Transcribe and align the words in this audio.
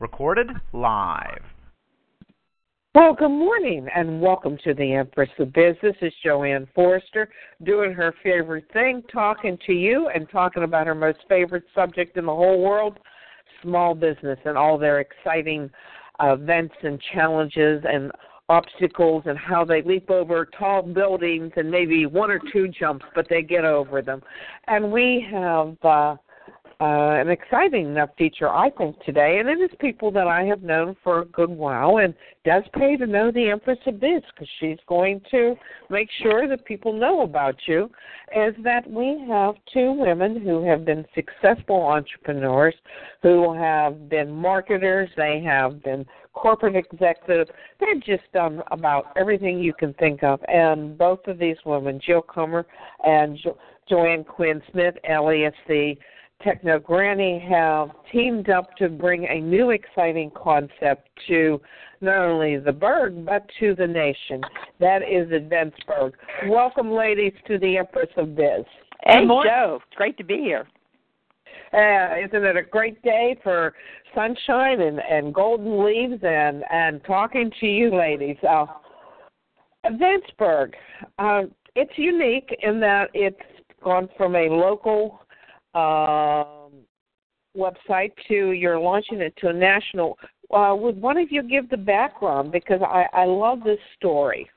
Recorded 0.00 0.48
live. 0.72 1.42
Well, 2.94 3.12
good 3.12 3.28
morning 3.28 3.86
and 3.94 4.22
welcome 4.22 4.56
to 4.64 4.72
the 4.72 4.94
Empress 4.94 5.28
of 5.38 5.52
Biz. 5.52 5.76
This 5.82 5.94
is 6.00 6.10
JoAnn 6.24 6.68
Forrester 6.74 7.28
doing 7.64 7.92
her 7.92 8.14
favorite 8.22 8.64
thing, 8.72 9.02
talking 9.12 9.58
to 9.66 9.74
you 9.74 10.08
and 10.08 10.26
talking 10.30 10.62
about 10.62 10.86
her 10.86 10.94
most 10.94 11.18
favorite 11.28 11.64
subject 11.74 12.16
in 12.16 12.24
the 12.24 12.34
whole 12.34 12.62
world 12.62 12.98
small 13.60 13.94
business 13.94 14.38
and 14.46 14.56
all 14.56 14.78
their 14.78 15.00
exciting 15.00 15.68
events 16.20 16.74
and 16.82 16.98
challenges 17.12 17.84
and 17.86 18.10
obstacles 18.48 19.22
and 19.26 19.36
how 19.36 19.66
they 19.66 19.82
leap 19.82 20.10
over 20.10 20.48
tall 20.58 20.80
buildings 20.80 21.52
and 21.56 21.70
maybe 21.70 22.06
one 22.06 22.30
or 22.30 22.40
two 22.50 22.68
jumps, 22.68 23.04
but 23.14 23.26
they 23.28 23.42
get 23.42 23.66
over 23.66 24.00
them. 24.00 24.22
And 24.66 24.90
we 24.90 25.26
have. 25.30 25.76
Uh, 25.84 26.16
uh, 26.80 27.20
an 27.20 27.28
exciting 27.28 27.84
enough 27.84 28.08
feature, 28.16 28.48
I 28.48 28.70
think, 28.70 28.98
today, 29.04 29.38
and 29.38 29.48
it 29.50 29.58
is 29.60 29.70
people 29.80 30.10
that 30.12 30.26
I 30.26 30.44
have 30.44 30.62
known 30.62 30.96
for 31.04 31.20
a 31.20 31.24
good 31.26 31.50
while, 31.50 31.98
and 31.98 32.14
does 32.44 32.62
pay 32.72 32.96
to 32.96 33.06
know 33.06 33.30
the 33.30 33.50
Empress 33.50 33.78
of 33.86 34.00
Biz 34.00 34.22
because 34.34 34.48
she's 34.58 34.78
going 34.86 35.20
to 35.30 35.56
make 35.90 36.08
sure 36.22 36.48
that 36.48 36.64
people 36.64 36.94
know 36.94 37.20
about 37.20 37.56
you. 37.66 37.90
Is 38.34 38.54
that 38.64 38.90
we 38.90 39.22
have 39.28 39.56
two 39.74 39.92
women 39.92 40.40
who 40.40 40.64
have 40.64 40.86
been 40.86 41.04
successful 41.14 41.82
entrepreneurs, 41.82 42.74
who 43.22 43.52
have 43.54 44.08
been 44.08 44.30
marketers, 44.30 45.10
they 45.18 45.42
have 45.44 45.82
been 45.82 46.06
corporate 46.32 46.76
executives, 46.76 47.50
they've 47.78 48.02
just 48.02 48.22
done 48.32 48.62
about 48.70 49.12
everything 49.16 49.58
you 49.58 49.74
can 49.74 49.92
think 49.94 50.22
of, 50.22 50.40
and 50.48 50.96
both 50.96 51.26
of 51.26 51.38
these 51.38 51.56
women, 51.66 52.00
Jill 52.04 52.22
Kummer 52.22 52.64
and 53.04 53.36
jo- 53.36 53.58
Joanne 53.86 54.24
Quinn 54.24 54.62
Smith, 54.70 54.94
alias 55.06 55.52
the 55.68 55.96
Techno 56.42 56.78
Granny 56.78 57.44
have 57.50 57.90
teamed 58.10 58.48
up 58.48 58.74
to 58.76 58.88
bring 58.88 59.26
a 59.26 59.40
new 59.40 59.70
exciting 59.70 60.30
concept 60.34 61.08
to 61.28 61.60
not 62.00 62.16
only 62.16 62.56
the 62.56 62.72
Burgh 62.72 63.24
but 63.26 63.46
to 63.60 63.74
the 63.74 63.86
nation. 63.86 64.40
That 64.78 65.02
is 65.02 65.28
Eventsburgh. 65.28 66.12
Welcome, 66.48 66.90
ladies, 66.90 67.34
to 67.46 67.58
the 67.58 67.78
Empress 67.78 68.08
of 68.16 68.34
Biz. 68.34 68.64
Hey, 69.04 69.26
Joe. 69.26 69.80
It's 69.86 69.96
great 69.96 70.16
to 70.18 70.24
be 70.24 70.38
here. 70.38 70.66
Uh, 71.72 72.26
isn't 72.26 72.44
it 72.44 72.56
a 72.56 72.62
great 72.62 73.00
day 73.02 73.36
for 73.42 73.74
sunshine 74.14 74.80
and, 74.80 74.98
and 74.98 75.32
golden 75.32 75.84
leaves 75.84 76.20
and, 76.22 76.64
and 76.70 77.02
talking 77.04 77.50
to 77.60 77.66
you, 77.66 77.94
ladies? 77.94 78.36
Uh, 78.48 78.66
Eventsburgh, 79.86 80.72
uh, 81.18 81.42
it's 81.76 81.92
unique 81.96 82.56
in 82.62 82.80
that 82.80 83.08
it's 83.14 83.36
gone 83.82 84.08
from 84.16 84.34
a 84.36 84.48
local 84.48 85.20
um, 85.74 86.72
website 87.56 88.12
to 88.28 88.50
you're 88.52 88.78
launching 88.78 89.20
it 89.20 89.34
to 89.38 89.48
a 89.48 89.52
national. 89.52 90.18
Uh, 90.52 90.74
would 90.76 91.00
one 91.00 91.16
of 91.16 91.30
you 91.30 91.42
give 91.42 91.68
the 91.68 91.76
background 91.76 92.52
because 92.52 92.80
I, 92.82 93.06
I 93.12 93.24
love 93.24 93.60
this 93.64 93.78
story. 93.96 94.48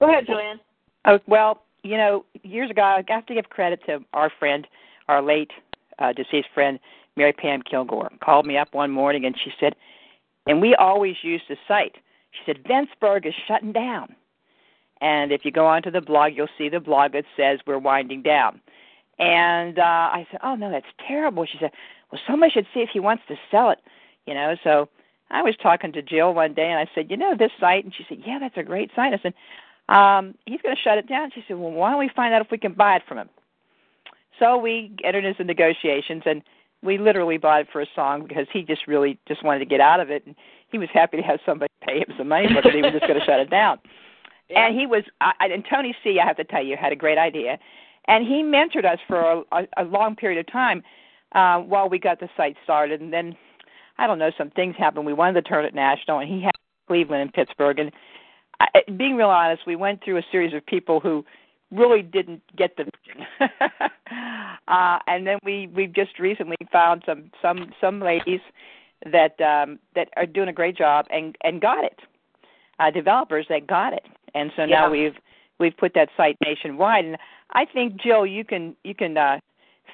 Go 0.00 0.08
ahead, 0.08 0.26
Joanne. 0.26 0.60
Oh 1.06 1.18
well, 1.26 1.62
you 1.82 1.96
know, 1.96 2.24
years 2.42 2.70
ago 2.70 2.82
I 2.82 3.04
have 3.08 3.26
to 3.26 3.34
give 3.34 3.48
credit 3.50 3.80
to 3.86 4.00
our 4.12 4.30
friend, 4.38 4.66
our 5.08 5.22
late 5.22 5.50
uh, 5.98 6.12
deceased 6.12 6.48
friend, 6.54 6.78
Mary 7.16 7.32
Pam 7.32 7.62
Kilgore. 7.62 8.10
Called 8.22 8.46
me 8.46 8.56
up 8.56 8.72
one 8.72 8.90
morning 8.90 9.24
and 9.24 9.36
she 9.42 9.50
said, 9.60 9.74
and 10.46 10.60
we 10.60 10.74
always 10.74 11.16
use 11.22 11.42
the 11.48 11.56
site. 11.68 11.96
She 12.32 12.40
said, 12.46 12.64
Eventsburgh 12.64 13.26
is 13.26 13.34
shutting 13.46 13.72
down. 13.72 14.14
And 15.00 15.32
if 15.32 15.44
you 15.44 15.50
go 15.50 15.66
onto 15.66 15.90
the 15.90 16.00
blog, 16.00 16.32
you'll 16.34 16.48
see 16.58 16.68
the 16.68 16.80
blog 16.80 17.12
that 17.12 17.24
says 17.36 17.58
we're 17.66 17.78
winding 17.78 18.22
down. 18.22 18.60
And 19.20 19.78
uh, 19.78 19.82
I 19.82 20.26
said, 20.30 20.40
"Oh 20.42 20.56
no, 20.56 20.70
that's 20.70 20.86
terrible." 21.06 21.44
She 21.44 21.58
said, 21.60 21.70
"Well, 22.10 22.20
somebody 22.26 22.50
should 22.50 22.66
see 22.72 22.80
if 22.80 22.88
he 22.90 23.00
wants 23.00 23.22
to 23.28 23.36
sell 23.50 23.70
it." 23.70 23.78
You 24.26 24.32
know, 24.32 24.56
so 24.64 24.88
I 25.30 25.42
was 25.42 25.54
talking 25.62 25.92
to 25.92 26.02
Jill 26.02 26.32
one 26.32 26.54
day, 26.54 26.70
and 26.70 26.78
I 26.78 26.90
said, 26.94 27.10
"You 27.10 27.18
know 27.18 27.34
this 27.38 27.52
site?" 27.60 27.84
And 27.84 27.94
she 27.94 28.04
said, 28.08 28.18
"Yeah, 28.26 28.38
that's 28.40 28.56
a 28.56 28.62
great 28.62 28.90
site." 28.96 29.12
I 29.12 29.20
said, 29.22 29.34
um, 29.94 30.34
"He's 30.46 30.62
going 30.62 30.74
to 30.74 30.80
shut 30.80 30.96
it 30.96 31.06
down." 31.06 31.30
She 31.34 31.44
said, 31.46 31.58
"Well, 31.58 31.70
why 31.70 31.90
don't 31.90 31.98
we 31.98 32.08
find 32.16 32.32
out 32.32 32.40
if 32.40 32.50
we 32.50 32.56
can 32.56 32.72
buy 32.72 32.96
it 32.96 33.02
from 33.06 33.18
him?" 33.18 33.28
So 34.38 34.56
we 34.56 34.90
entered 35.04 35.26
into 35.26 35.44
negotiations, 35.44 36.22
and 36.24 36.42
we 36.82 36.96
literally 36.96 37.36
bought 37.36 37.60
it 37.60 37.68
for 37.70 37.82
a 37.82 37.86
song 37.94 38.26
because 38.26 38.46
he 38.50 38.62
just 38.62 38.86
really 38.86 39.18
just 39.28 39.44
wanted 39.44 39.58
to 39.58 39.66
get 39.66 39.80
out 39.80 40.00
of 40.00 40.10
it, 40.10 40.24
and 40.24 40.34
he 40.72 40.78
was 40.78 40.88
happy 40.94 41.18
to 41.18 41.22
have 41.22 41.40
somebody 41.44 41.70
pay 41.86 41.98
him 41.98 42.14
some 42.16 42.28
money 42.28 42.48
because 42.48 42.72
he 42.72 42.80
was 42.80 42.92
just 42.92 43.06
going 43.06 43.20
to 43.20 43.26
shut 43.26 43.40
it 43.40 43.50
down. 43.50 43.78
Yeah. 44.52 44.66
And 44.66 44.76
he 44.76 44.84
was, 44.84 45.04
I, 45.20 45.32
and 45.42 45.64
Tony 45.72 45.94
C, 46.02 46.18
I 46.18 46.26
have 46.26 46.36
to 46.38 46.42
tell 46.42 46.60
you, 46.60 46.76
had 46.76 46.90
a 46.90 46.96
great 46.96 47.18
idea 47.18 47.56
and 48.10 48.26
he 48.26 48.42
mentored 48.42 48.84
us 48.84 48.98
for 49.06 49.20
a, 49.20 49.42
a, 49.52 49.66
a 49.78 49.84
long 49.84 50.16
period 50.16 50.40
of 50.40 50.52
time 50.52 50.82
uh, 51.32 51.60
while 51.60 51.88
we 51.88 51.98
got 51.98 52.18
the 52.18 52.28
site 52.36 52.56
started. 52.64 53.00
And 53.00 53.12
then 53.12 53.36
I 53.98 54.06
don't 54.06 54.18
know, 54.18 54.32
some 54.36 54.50
things 54.50 54.74
happened. 54.76 55.06
We 55.06 55.12
wanted 55.12 55.42
to 55.44 55.48
turn 55.48 55.64
it 55.64 55.74
national, 55.74 56.18
and 56.18 56.28
he 56.28 56.42
had 56.42 56.52
Cleveland 56.88 57.22
and 57.22 57.32
Pittsburgh. 57.32 57.78
And 57.78 57.92
I, 58.58 58.66
being 58.96 59.14
real 59.14 59.28
honest, 59.28 59.62
we 59.64 59.76
went 59.76 60.02
through 60.02 60.18
a 60.18 60.22
series 60.32 60.52
of 60.52 60.66
people 60.66 60.98
who 60.98 61.24
really 61.70 62.02
didn't 62.02 62.42
get 62.56 62.76
the 62.76 62.84
vision. 62.84 63.26
uh, 64.68 64.98
and 65.06 65.24
then 65.24 65.38
we 65.44 65.68
we 65.68 65.86
just 65.86 66.18
recently 66.18 66.56
found 66.72 67.04
some 67.06 67.30
some 67.40 67.70
some 67.80 68.00
ladies 68.00 68.40
that 69.12 69.40
um, 69.40 69.78
that 69.94 70.08
are 70.16 70.26
doing 70.26 70.48
a 70.48 70.52
great 70.52 70.76
job 70.76 71.06
and 71.10 71.36
and 71.42 71.60
got 71.60 71.84
it. 71.84 72.00
Uh, 72.80 72.90
developers 72.90 73.46
that 73.50 73.68
got 73.68 73.92
it, 73.92 74.06
and 74.34 74.50
so 74.56 74.62
yeah. 74.62 74.80
now 74.80 74.90
we've 74.90 75.14
we've 75.60 75.76
put 75.76 75.94
that 75.94 76.08
site 76.16 76.36
nationwide. 76.44 77.04
And 77.04 77.16
I 77.52 77.64
think 77.64 78.00
Jill, 78.00 78.26
you 78.26 78.44
can 78.44 78.76
you 78.84 78.94
can 78.94 79.16
uh, 79.16 79.38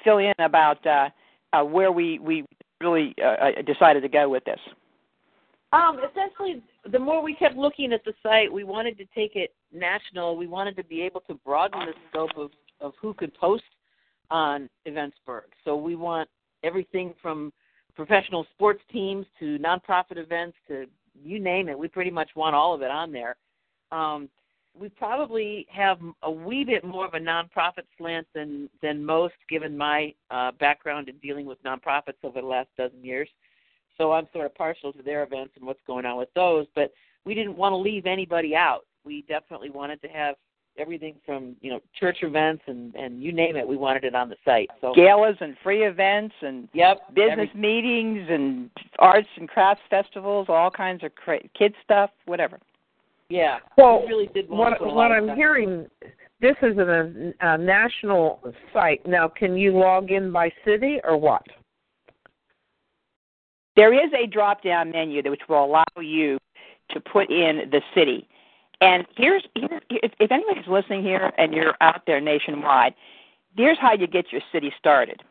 fill 0.03 0.19
in 0.19 0.33
about 0.39 0.85
uh, 0.85 1.09
uh, 1.53 1.63
where 1.63 1.91
we 1.91 2.19
we 2.19 2.45
really 2.81 3.15
uh, 3.21 3.27
uh, 3.27 3.61
decided 3.65 4.01
to 4.01 4.09
go 4.09 4.29
with 4.29 4.43
this. 4.45 4.59
Um, 5.73 5.99
essentially, 5.99 6.61
the 6.91 6.99
more 6.99 7.21
we 7.21 7.35
kept 7.35 7.55
looking 7.55 7.91
at 7.91 8.03
the 8.05 8.13
site, 8.23 8.51
we 8.51 8.63
wanted 8.63 8.97
to 8.99 9.05
take 9.13 9.35
it 9.35 9.53
national. 9.73 10.37
We 10.37 10.47
wanted 10.47 10.75
to 10.77 10.83
be 10.83 11.01
able 11.01 11.21
to 11.21 11.33
broaden 11.33 11.79
the 11.85 11.93
scope 12.09 12.37
of 12.37 12.51
of 12.79 12.93
who 13.01 13.13
could 13.13 13.33
post 13.33 13.63
on 14.29 14.69
Eventsburgh. 14.87 15.49
So 15.65 15.75
we 15.75 15.95
want 15.95 16.29
everything 16.63 17.13
from 17.21 17.51
professional 17.95 18.45
sports 18.53 18.81
teams 18.91 19.25
to 19.39 19.57
nonprofit 19.57 20.17
events 20.17 20.57
to 20.67 20.85
you 21.23 21.39
name 21.39 21.67
it. 21.67 21.77
We 21.77 21.87
pretty 21.87 22.11
much 22.11 22.29
want 22.35 22.55
all 22.55 22.73
of 22.73 22.81
it 22.81 22.91
on 22.91 23.11
there. 23.11 23.35
Um, 23.91 24.29
we 24.79 24.89
probably 24.89 25.65
have 25.69 25.99
a 26.23 26.31
wee 26.31 26.63
bit 26.63 26.83
more 26.83 27.05
of 27.05 27.13
a 27.13 27.19
nonprofit 27.19 27.85
slant 27.97 28.27
than 28.33 28.69
than 28.81 29.03
most, 29.03 29.35
given 29.49 29.77
my 29.77 30.13
uh, 30.31 30.51
background 30.59 31.09
in 31.09 31.17
dealing 31.17 31.45
with 31.45 31.61
nonprofits 31.63 32.23
over 32.23 32.41
the 32.41 32.47
last 32.47 32.69
dozen 32.77 33.03
years. 33.03 33.29
So 33.97 34.11
I'm 34.11 34.27
sort 34.31 34.45
of 34.45 34.55
partial 34.55 34.93
to 34.93 35.01
their 35.01 35.23
events 35.23 35.53
and 35.55 35.65
what's 35.65 35.79
going 35.87 36.05
on 36.05 36.17
with 36.17 36.33
those. 36.35 36.67
But 36.75 36.91
we 37.25 37.33
didn't 37.33 37.57
want 37.57 37.73
to 37.73 37.77
leave 37.77 38.05
anybody 38.05 38.55
out. 38.55 38.81
We 39.03 39.23
definitely 39.27 39.69
wanted 39.69 40.01
to 40.03 40.07
have 40.09 40.35
everything 40.77 41.15
from 41.25 41.55
you 41.61 41.71
know 41.71 41.79
church 41.99 42.17
events 42.21 42.63
and 42.67 42.93
and 42.95 43.21
you 43.21 43.31
name 43.31 43.55
it. 43.55 43.67
We 43.67 43.77
wanted 43.77 44.03
it 44.03 44.15
on 44.15 44.29
the 44.29 44.35
site. 44.45 44.69
So 44.81 44.93
galas 44.93 45.35
and 45.41 45.55
free 45.63 45.85
events 45.85 46.35
and 46.41 46.69
yep 46.73 47.13
business 47.15 47.49
every, 47.49 47.59
meetings 47.59 48.27
and 48.29 48.69
arts 48.99 49.27
and 49.37 49.47
crafts 49.49 49.83
festivals, 49.89 50.47
all 50.49 50.69
kinds 50.69 51.03
of 51.03 51.15
cra- 51.15 51.47
kid 51.57 51.73
stuff, 51.83 52.11
whatever. 52.25 52.59
Yeah. 53.29 53.59
Well, 53.77 54.03
really 54.07 54.29
did 54.33 54.49
what, 54.49 54.81
what 54.81 55.11
I'm 55.11 55.35
hearing, 55.35 55.87
this 56.39 56.55
is 56.61 56.77
a, 56.77 57.33
a 57.41 57.57
national 57.57 58.39
site. 58.73 59.05
Now, 59.05 59.27
can 59.27 59.57
you 59.57 59.77
log 59.77 60.11
in 60.11 60.31
by 60.31 60.51
city 60.63 60.99
or 61.03 61.17
what? 61.17 61.43
There 63.75 63.93
is 63.93 64.11
a 64.13 64.27
drop 64.27 64.63
down 64.63 64.91
menu 64.91 65.21
which 65.29 65.41
will 65.47 65.63
allow 65.63 65.83
you 66.01 66.39
to 66.91 66.99
put 66.99 67.29
in 67.29 67.69
the 67.71 67.81
city. 67.93 68.27
And 68.79 69.05
here's, 69.15 69.43
here's 69.55 69.81
if, 69.89 70.11
if 70.19 70.31
anybody's 70.31 70.67
listening 70.67 71.03
here 71.03 71.31
and 71.37 71.53
you're 71.53 71.75
out 71.81 72.03
there 72.07 72.21
nationwide, 72.21 72.93
here's 73.55 73.77
how 73.79 73.93
you 73.93 74.07
get 74.07 74.31
your 74.31 74.41
city 74.51 74.73
started. 74.79 75.21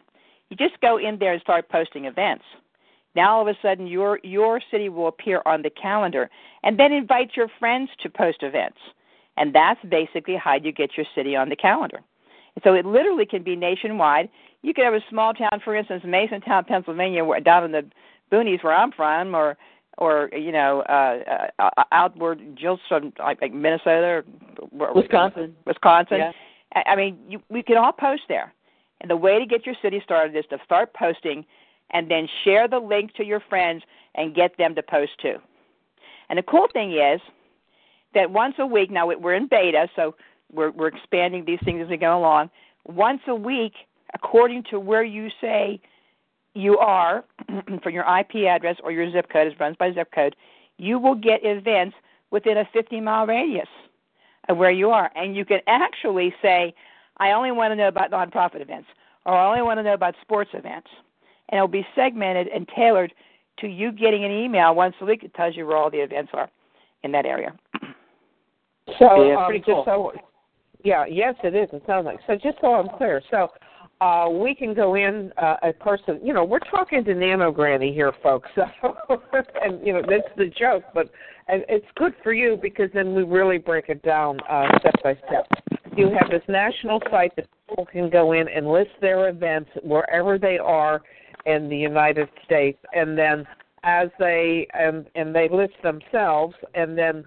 You 0.51 0.57
just 0.57 0.81
go 0.81 0.99
in 0.99 1.19
there 1.19 1.33
and 1.33 1.43
start 1.43 1.69
posting 1.69 2.05
events. 2.05 2.45
Now 3.17 3.37
all 3.37 3.49
of 3.49 3.49
a 3.49 3.59
sudden 3.61 3.87
your 3.87 4.21
your 4.23 4.61
city 4.71 4.89
will 4.89 5.09
appear 5.09 5.43
on 5.47 5.63
the 5.63 5.71
calendar 5.71 6.31
and 6.63 6.79
then 6.79 6.93
invite 6.93 7.31
your 7.35 7.49
friends 7.59 7.91
to 8.03 8.11
post 8.11 8.43
events. 8.43 8.79
And 9.39 9.55
that's 9.55 9.81
basically 9.89 10.37
how 10.37 10.55
you 10.55 10.71
get 10.71 10.97
your 10.97 11.07
city 11.15 11.35
on 11.35 11.49
the 11.49 11.57
calendar. 11.57 12.01
So 12.63 12.75
it 12.75 12.87
literally 12.87 13.27
can 13.27 13.43
be 13.43 13.57
nationwide. 13.57 14.29
You 14.63 14.73
could 14.73 14.85
have 14.85 14.95
a 14.95 15.05
small 15.11 15.35
town, 15.35 15.61
for 15.63 15.75
instance, 15.75 16.03
Masontown, 16.07 16.67
Pennsylvania, 16.67 17.25
where, 17.25 17.41
down 17.41 17.65
in 17.65 17.73
the 17.73 17.85
boonies 18.33 18.63
where 18.63 18.75
I'm 18.75 18.93
from, 18.93 19.35
or 19.35 19.57
or 19.99 20.31
you 20.33 20.53
know 20.53 20.83
uh, 20.83 21.51
uh 21.59 21.85
outward 21.93 22.41
just 22.55 22.83
from 22.89 23.13
like, 23.19 23.41
like 23.41 23.53
Minnesota 23.53 24.25
or 24.79 24.93
Wisconsin. 24.95 25.57
Wisconsin. 25.67 26.19
Yeah. 26.19 26.33
I 26.75 26.97
mean, 26.97 27.19
you, 27.29 27.41
we 27.49 27.63
can 27.63 27.79
all 27.79 27.93
post 27.93 28.23
there. 28.29 28.53
And 29.01 29.11
the 29.11 29.17
way 29.17 29.39
to 29.39 29.47
get 29.47 29.65
your 29.65 29.75
city 29.81 30.01
started 30.05 30.37
is 30.37 30.45
to 30.51 30.59
start 30.65 30.93
posting 30.95 31.47
and 31.91 32.11
then 32.11 32.29
share 32.45 32.69
the 32.69 32.79
link 32.79 33.15
to 33.15 33.25
your 33.25 33.41
friends 33.41 33.83
and 34.15 34.35
get 34.35 34.57
them 34.59 34.75
to 34.75 34.83
post 34.83 35.13
too. 35.21 35.37
And 36.29 36.39
the 36.39 36.43
cool 36.43 36.67
thing 36.73 36.93
is 36.93 37.21
that 38.15 38.31
once 38.31 38.55
a 38.59 38.67
week, 38.67 38.91
now 38.91 39.07
we're 39.07 39.35
in 39.35 39.47
beta, 39.47 39.89
so 39.95 40.15
we're, 40.53 40.71
we're 40.71 40.89
expanding 40.89 41.45
these 41.45 41.61
things 41.65 41.83
as 41.83 41.89
we 41.89 41.97
go 41.97 42.19
along. 42.19 42.51
Once 42.87 43.21
a 43.29 43.35
week, 43.35 43.75
according 44.15 44.65
to 44.71 44.81
where 44.81 45.05
you 45.05 45.29
say 45.41 45.81
you 46.55 46.79
are 46.79 47.25
for 47.83 47.91
your 47.91 48.05
IP 48.19 48.47
address 48.47 48.77
or 48.83 48.93
your 48.93 49.11
zip 49.13 49.31
code, 49.31 49.47
is 49.47 49.53
runs 49.61 49.77
by 49.77 49.93
zip 49.93 50.11
code, 50.13 50.35
you 50.79 50.99
will 50.99 51.15
get 51.15 51.41
events 51.43 51.97
within 52.31 52.57
a 52.57 52.69
50 52.73 53.01
mile 53.01 53.27
radius 53.27 53.69
of 54.49 54.57
where 54.57 54.71
you 54.71 54.91
are. 54.91 55.11
And 55.15 55.37
you 55.37 55.45
can 55.45 55.61
actually 55.67 56.35
say, 56.43 56.75
I 57.19 57.33
only 57.33 57.53
want 57.53 57.73
to 57.73 57.77
know 57.77 57.89
about 57.89 58.11
nonprofit 58.11 58.61
events, 58.61 58.89
or 59.25 59.35
I 59.35 59.49
only 59.49 59.63
want 59.63 59.79
to 59.79 59.83
know 59.83 59.95
about 59.95 60.15
sports 60.23 60.51
events. 60.53 60.89
And 61.49 61.59
it'll 61.59 61.69
be 61.69 61.87
segmented 61.95 62.49
and 62.49 62.69
tailored 62.75 63.13
to 63.61 63.67
you 63.67 63.93
getting 63.93 64.25
an 64.25 64.31
email 64.31 64.75
once 64.75 64.95
a 65.01 65.05
week 65.05 65.23
that 65.23 65.35
tells 65.35 65.57
you 65.57 65.67
where 65.67 65.77
all 65.77 65.91
the 65.91 65.99
events 65.99 66.31
are 66.35 66.51
in 67.03 67.13
that 67.13 67.27
area. 67.27 67.55
So, 68.99 69.25
Yeah, 69.25 69.37
um, 69.37 69.47
pretty 69.47 69.61
just 69.61 69.67
cool. 69.67 69.85
so, 69.85 70.13
yeah, 70.85 71.05
yes, 71.07 71.35
it 71.43 71.55
is. 71.55 71.69
It 71.73 71.83
sounds 71.87 72.05
like 72.05 72.21
so. 72.27 72.35
Just 72.35 72.59
so 72.61 72.75
I'm 72.75 72.89
clear, 72.97 73.21
so 73.31 73.49
uh, 74.01 74.29
we 74.31 74.55
can 74.55 74.75
go 74.75 74.95
in 74.95 75.33
uh, 75.39 75.57
a 75.63 75.73
person. 75.73 76.21
You 76.23 76.33
know, 76.33 76.45
we're 76.45 76.59
talking 76.61 77.03
to 77.05 77.15
Nano 77.15 77.51
Granny 77.51 77.93
here, 77.93 78.13
folks. 78.23 78.49
So, 78.81 78.95
and 79.63 79.85
you 79.87 79.93
know, 79.93 80.03
that's 80.07 80.29
the 80.37 80.47
joke, 80.47 80.85
but 80.95 81.11
and 81.49 81.65
it's 81.69 81.87
good 81.97 82.15
for 82.23 82.33
you 82.33 82.59
because 82.61 82.91
then 82.93 83.15
we 83.15 83.23
really 83.23 83.59
break 83.59 83.89
it 83.89 84.03
down 84.03 84.39
uh, 84.49 84.67
step 84.81 84.95
by 85.03 85.17
step. 85.27 85.47
You 85.97 86.09
have 86.09 86.31
this 86.31 86.43
national 86.49 87.01
site 87.11 87.35
that 87.37 87.47
people 87.69 87.87
can 87.87 88.11
go 88.11 88.33
in 88.33 88.49
and 88.49 88.71
list 88.71 88.91
their 89.01 89.29
events 89.29 89.71
wherever 89.83 90.39
they 90.39 90.59
are 90.59 91.03
in 91.47 91.69
the 91.69 91.77
United 91.77 92.29
States, 92.45 92.79
and 92.95 93.17
then 93.17 93.47
as 93.83 94.09
they 94.19 94.67
and 94.75 95.07
and 95.15 95.35
they 95.35 95.49
list 95.49 95.75
themselves, 95.83 96.55
and 96.75 96.99
then 96.99 97.25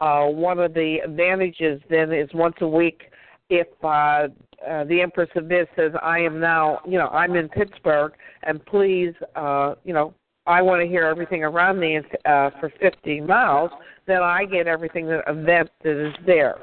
uh, 0.00 0.26
one 0.26 0.58
of 0.58 0.74
the 0.74 0.98
advantages 1.04 1.80
then 1.90 2.12
is 2.12 2.28
once 2.32 2.56
a 2.60 2.68
week 2.68 3.10
if 3.48 3.68
uh, 3.82 4.28
uh, 4.66 4.84
the 4.84 5.00
Empress 5.00 5.30
of 5.36 5.48
Biz 5.48 5.66
says, 5.76 5.92
I 6.02 6.18
am 6.18 6.40
now, 6.40 6.80
you 6.86 6.98
know, 6.98 7.08
I'm 7.08 7.36
in 7.36 7.48
Pittsburgh, 7.48 8.12
and 8.42 8.64
please, 8.66 9.12
uh, 9.36 9.74
you 9.84 9.92
know, 9.92 10.14
I 10.46 10.62
want 10.62 10.80
to 10.82 10.88
hear 10.88 11.04
everything 11.04 11.44
around 11.44 11.78
me 11.78 11.98
uh, 11.98 12.50
for 12.60 12.72
50 12.80 13.20
miles, 13.22 13.70
then 14.06 14.22
I 14.22 14.44
get 14.44 14.66
everything 14.66 15.06
that 15.08 15.22
event 15.26 15.70
that 15.82 16.06
is 16.06 16.14
there. 16.24 16.56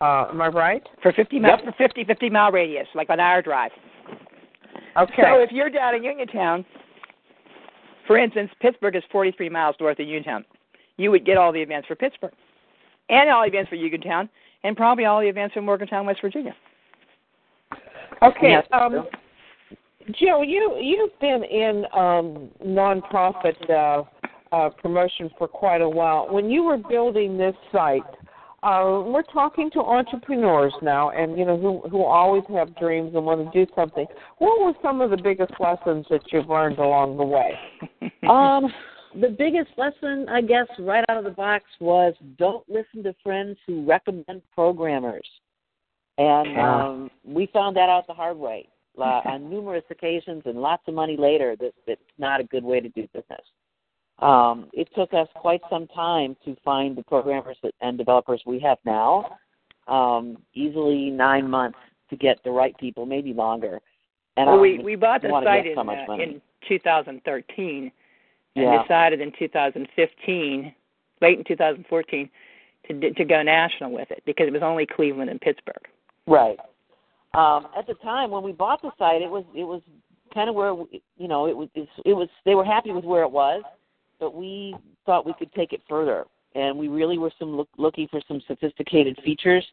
Uh, 0.00 0.26
am 0.30 0.40
I 0.42 0.48
right? 0.48 0.82
For 1.02 1.12
50 1.12 1.38
miles, 1.38 1.60
yep. 1.64 1.74
for 1.76 1.84
50, 1.84 2.04
50 2.04 2.30
mile 2.30 2.50
radius, 2.50 2.88
like 2.94 3.08
an 3.10 3.20
hour 3.20 3.40
drive. 3.42 3.70
Okay. 4.96 5.22
So 5.22 5.40
if 5.40 5.50
you're 5.50 5.70
down 5.70 5.94
in 5.94 6.04
Uniontown, 6.04 6.64
for 8.06 8.18
instance, 8.18 8.50
Pittsburgh 8.60 8.96
is 8.96 9.02
43 9.10 9.48
miles 9.48 9.76
north 9.80 9.98
of 9.98 10.06
Uniontown. 10.06 10.44
You 10.96 11.10
would 11.10 11.24
get 11.24 11.38
all 11.38 11.52
the 11.52 11.60
events 11.60 11.88
for 11.88 11.94
Pittsburgh, 11.94 12.32
and 13.08 13.30
all 13.30 13.42
the 13.42 13.48
events 13.48 13.70
for 13.70 13.76
Uniontown, 13.76 14.28
and 14.64 14.76
probably 14.76 15.04
all 15.04 15.20
the 15.20 15.28
events 15.28 15.54
in 15.56 15.64
Morgantown, 15.64 16.06
West 16.06 16.20
Virginia. 16.20 16.54
Okay. 18.22 18.50
Yes. 18.50 18.66
Um, 18.72 19.06
Jill, 20.18 20.44
you 20.44 20.76
you've 20.80 21.18
been 21.20 21.44
in 21.44 21.84
um, 21.94 22.50
nonprofit 22.64 23.70
uh, 23.70 24.02
uh, 24.54 24.68
promotion 24.70 25.30
for 25.38 25.48
quite 25.48 25.80
a 25.80 25.88
while. 25.88 26.28
When 26.30 26.50
you 26.50 26.64
were 26.64 26.76
building 26.76 27.38
this 27.38 27.54
site, 27.70 28.02
uh, 28.62 29.02
we're 29.04 29.22
talking 29.22 29.70
to 29.72 29.80
entrepreneurs 29.80 30.72
now, 30.82 31.10
and 31.10 31.36
you 31.36 31.44
know 31.44 31.58
who 31.58 31.88
who 31.88 32.04
always 32.04 32.44
have 32.48 32.76
dreams 32.76 33.12
and 33.14 33.24
want 33.24 33.52
to 33.52 33.64
do 33.64 33.70
something. 33.74 34.06
What 34.38 34.60
were 34.60 34.72
some 34.82 35.00
of 35.00 35.10
the 35.10 35.16
biggest 35.16 35.52
lessons 35.58 36.06
that 36.10 36.20
you've 36.32 36.48
learned 36.48 36.78
along 36.78 37.16
the 37.16 37.24
way? 37.24 37.58
Um, 38.28 38.72
the 39.20 39.28
biggest 39.28 39.70
lesson, 39.76 40.28
I 40.28 40.40
guess, 40.42 40.66
right 40.78 41.04
out 41.08 41.16
of 41.18 41.24
the 41.24 41.30
box 41.30 41.64
was 41.80 42.14
don't 42.38 42.66
listen 42.68 43.02
to 43.02 43.14
friends 43.22 43.58
who 43.66 43.84
recommend 43.84 44.42
programmers. 44.54 45.26
And 46.18 46.58
um, 46.58 47.10
we 47.24 47.48
found 47.52 47.76
that 47.76 47.88
out 47.88 48.06
the 48.06 48.14
hard 48.14 48.36
way 48.36 48.68
uh, 48.98 49.02
on 49.24 49.50
numerous 49.50 49.84
occasions 49.90 50.42
and 50.46 50.60
lots 50.60 50.82
of 50.86 50.94
money 50.94 51.16
later 51.16 51.56
that 51.56 51.72
that's 51.86 52.00
not 52.18 52.40
a 52.40 52.44
good 52.44 52.64
way 52.64 52.80
to 52.80 52.88
do 52.90 53.08
business. 53.12 53.40
Um, 54.22 54.68
it 54.72 54.88
took 54.94 55.12
us 55.14 55.26
quite 55.34 55.60
some 55.68 55.88
time 55.88 56.36
to 56.44 56.56
find 56.64 56.96
the 56.96 57.02
programmers 57.02 57.56
and 57.80 57.98
developers 57.98 58.40
we 58.46 58.60
have 58.60 58.78
now. 58.84 59.38
Um, 59.88 60.38
easily 60.54 61.10
nine 61.10 61.50
months 61.50 61.78
to 62.10 62.16
get 62.16 62.42
the 62.44 62.50
right 62.50 62.76
people, 62.78 63.04
maybe 63.04 63.32
longer. 63.32 63.80
And 64.36 64.46
well, 64.46 64.60
we 64.60 64.78
we 64.78 64.94
bought 64.94 65.22
the 65.22 65.28
site 65.44 65.66
in 65.66 65.74
so 65.74 65.80
uh, 65.80 66.14
in 66.14 66.40
2013, 66.68 67.92
and 68.54 68.64
yeah. 68.64 68.82
decided 68.82 69.20
in 69.20 69.32
2015, 69.38 70.74
late 71.20 71.38
in 71.38 71.44
2014, 71.44 72.30
to 72.88 73.12
to 73.12 73.24
go 73.24 73.42
national 73.42 73.90
with 73.90 74.10
it 74.10 74.22
because 74.24 74.46
it 74.46 74.52
was 74.52 74.62
only 74.62 74.86
Cleveland 74.86 75.30
and 75.30 75.40
Pittsburgh. 75.40 75.88
Right. 76.26 76.58
Um, 77.34 77.66
at 77.76 77.86
the 77.86 77.94
time 78.02 78.30
when 78.30 78.42
we 78.42 78.52
bought 78.52 78.82
the 78.82 78.92
site, 78.98 79.20
it 79.20 79.30
was 79.30 79.44
it 79.54 79.64
was 79.64 79.82
kind 80.32 80.48
of 80.48 80.54
where 80.54 80.72
you 81.16 81.28
know 81.28 81.46
it 81.46 81.56
was 81.56 81.68
it 81.74 82.14
was 82.14 82.28
they 82.44 82.54
were 82.54 82.64
happy 82.64 82.92
with 82.92 83.04
where 83.04 83.22
it 83.22 83.30
was, 83.30 83.62
but 84.22 84.36
we 84.36 84.72
thought 85.04 85.26
we 85.26 85.34
could 85.36 85.52
take 85.52 85.72
it 85.72 85.80
further, 85.88 86.24
and 86.54 86.78
we 86.78 86.86
really 86.86 87.18
were 87.18 87.32
some 87.40 87.56
look, 87.56 87.68
looking 87.76 88.06
for 88.08 88.20
some 88.28 88.40
sophisticated 88.46 89.18
features 89.24 89.66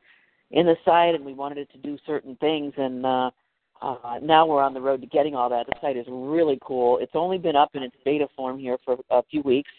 in 0.49 0.65
the 0.65 0.75
site, 0.83 1.13
and 1.13 1.23
we 1.23 1.33
wanted 1.33 1.59
it 1.59 1.71
to 1.71 1.77
do 1.77 1.99
certain 2.07 2.35
things, 2.37 2.73
and 2.75 3.05
uh, 3.05 3.29
uh, 3.83 4.17
now 4.23 4.47
we're 4.47 4.63
on 4.63 4.73
the 4.73 4.81
road 4.81 5.01
to 5.01 5.07
getting 5.07 5.35
all 5.35 5.49
that. 5.49 5.67
The 5.67 5.73
site 5.79 5.97
is 5.97 6.05
really 6.09 6.57
cool. 6.65 6.97
It's 6.97 7.11
only 7.13 7.37
been 7.37 7.55
up 7.55 7.69
in 7.75 7.83
its 7.83 7.95
beta 8.03 8.27
form 8.35 8.57
here 8.57 8.79
for 8.83 8.97
a 9.11 9.21
few 9.29 9.43
weeks, 9.43 9.69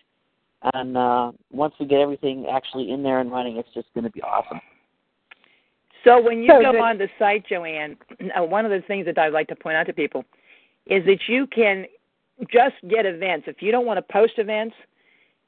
and 0.72 0.96
uh, 0.96 1.32
once 1.50 1.74
we 1.80 1.86
get 1.86 1.98
everything 1.98 2.46
actually 2.48 2.92
in 2.92 3.02
there 3.02 3.18
and 3.18 3.32
running, 3.32 3.56
it's 3.56 3.74
just 3.74 3.88
going 3.92 4.04
to 4.04 4.10
be 4.10 4.22
awesome. 4.22 4.60
So 6.04 6.22
when 6.22 6.44
you 6.44 6.48
So 6.48 6.62
go 6.62 6.72
the- 6.74 6.78
on 6.78 6.96
the 6.96 7.08
site, 7.18 7.44
Joanne, 7.48 7.96
uh, 8.38 8.44
one 8.44 8.64
of 8.64 8.70
the 8.70 8.82
things 8.86 9.04
that 9.06 9.18
I'd 9.18 9.32
like 9.32 9.48
to 9.48 9.56
point 9.56 9.74
out 9.76 9.88
to 9.88 9.92
people 9.92 10.24
is 10.86 11.04
that 11.06 11.18
you 11.26 11.48
can 11.48 11.86
just 12.48 12.76
get 12.88 13.06
events. 13.06 13.46
If 13.48 13.62
you 13.62 13.72
don't 13.72 13.86
want 13.86 13.98
to 13.98 14.12
post 14.12 14.34
events, 14.38 14.74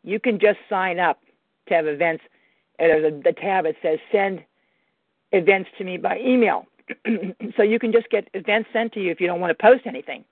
you 0.02 0.18
can 0.20 0.38
just 0.38 0.58
sign 0.68 0.99
up 0.99 1.20
to 1.68 1.75
have 1.75 1.87
events. 1.87 2.25
And 2.78 2.90
There's 2.90 3.22
a, 3.25 3.28
a 3.28 3.32
tab 3.32 3.64
that 3.64 3.76
says 3.82 3.99
send 4.11 4.42
events 5.32 5.70
to 5.78 5.84
me 5.84 5.96
by 5.96 6.18
email. 6.18 6.66
so 7.56 7.62
you 7.62 7.78
can 7.78 7.92
just 7.92 8.11
get 8.11 8.28
events 8.34 8.68
sent 8.72 8.92
to 8.92 9.00
you 9.00 9.11
if 9.11 9.20
you 9.20 9.26
don't 9.26 9.40
want 9.40 9.56
to 9.56 9.62
post 9.62 9.87
anything 9.87 10.25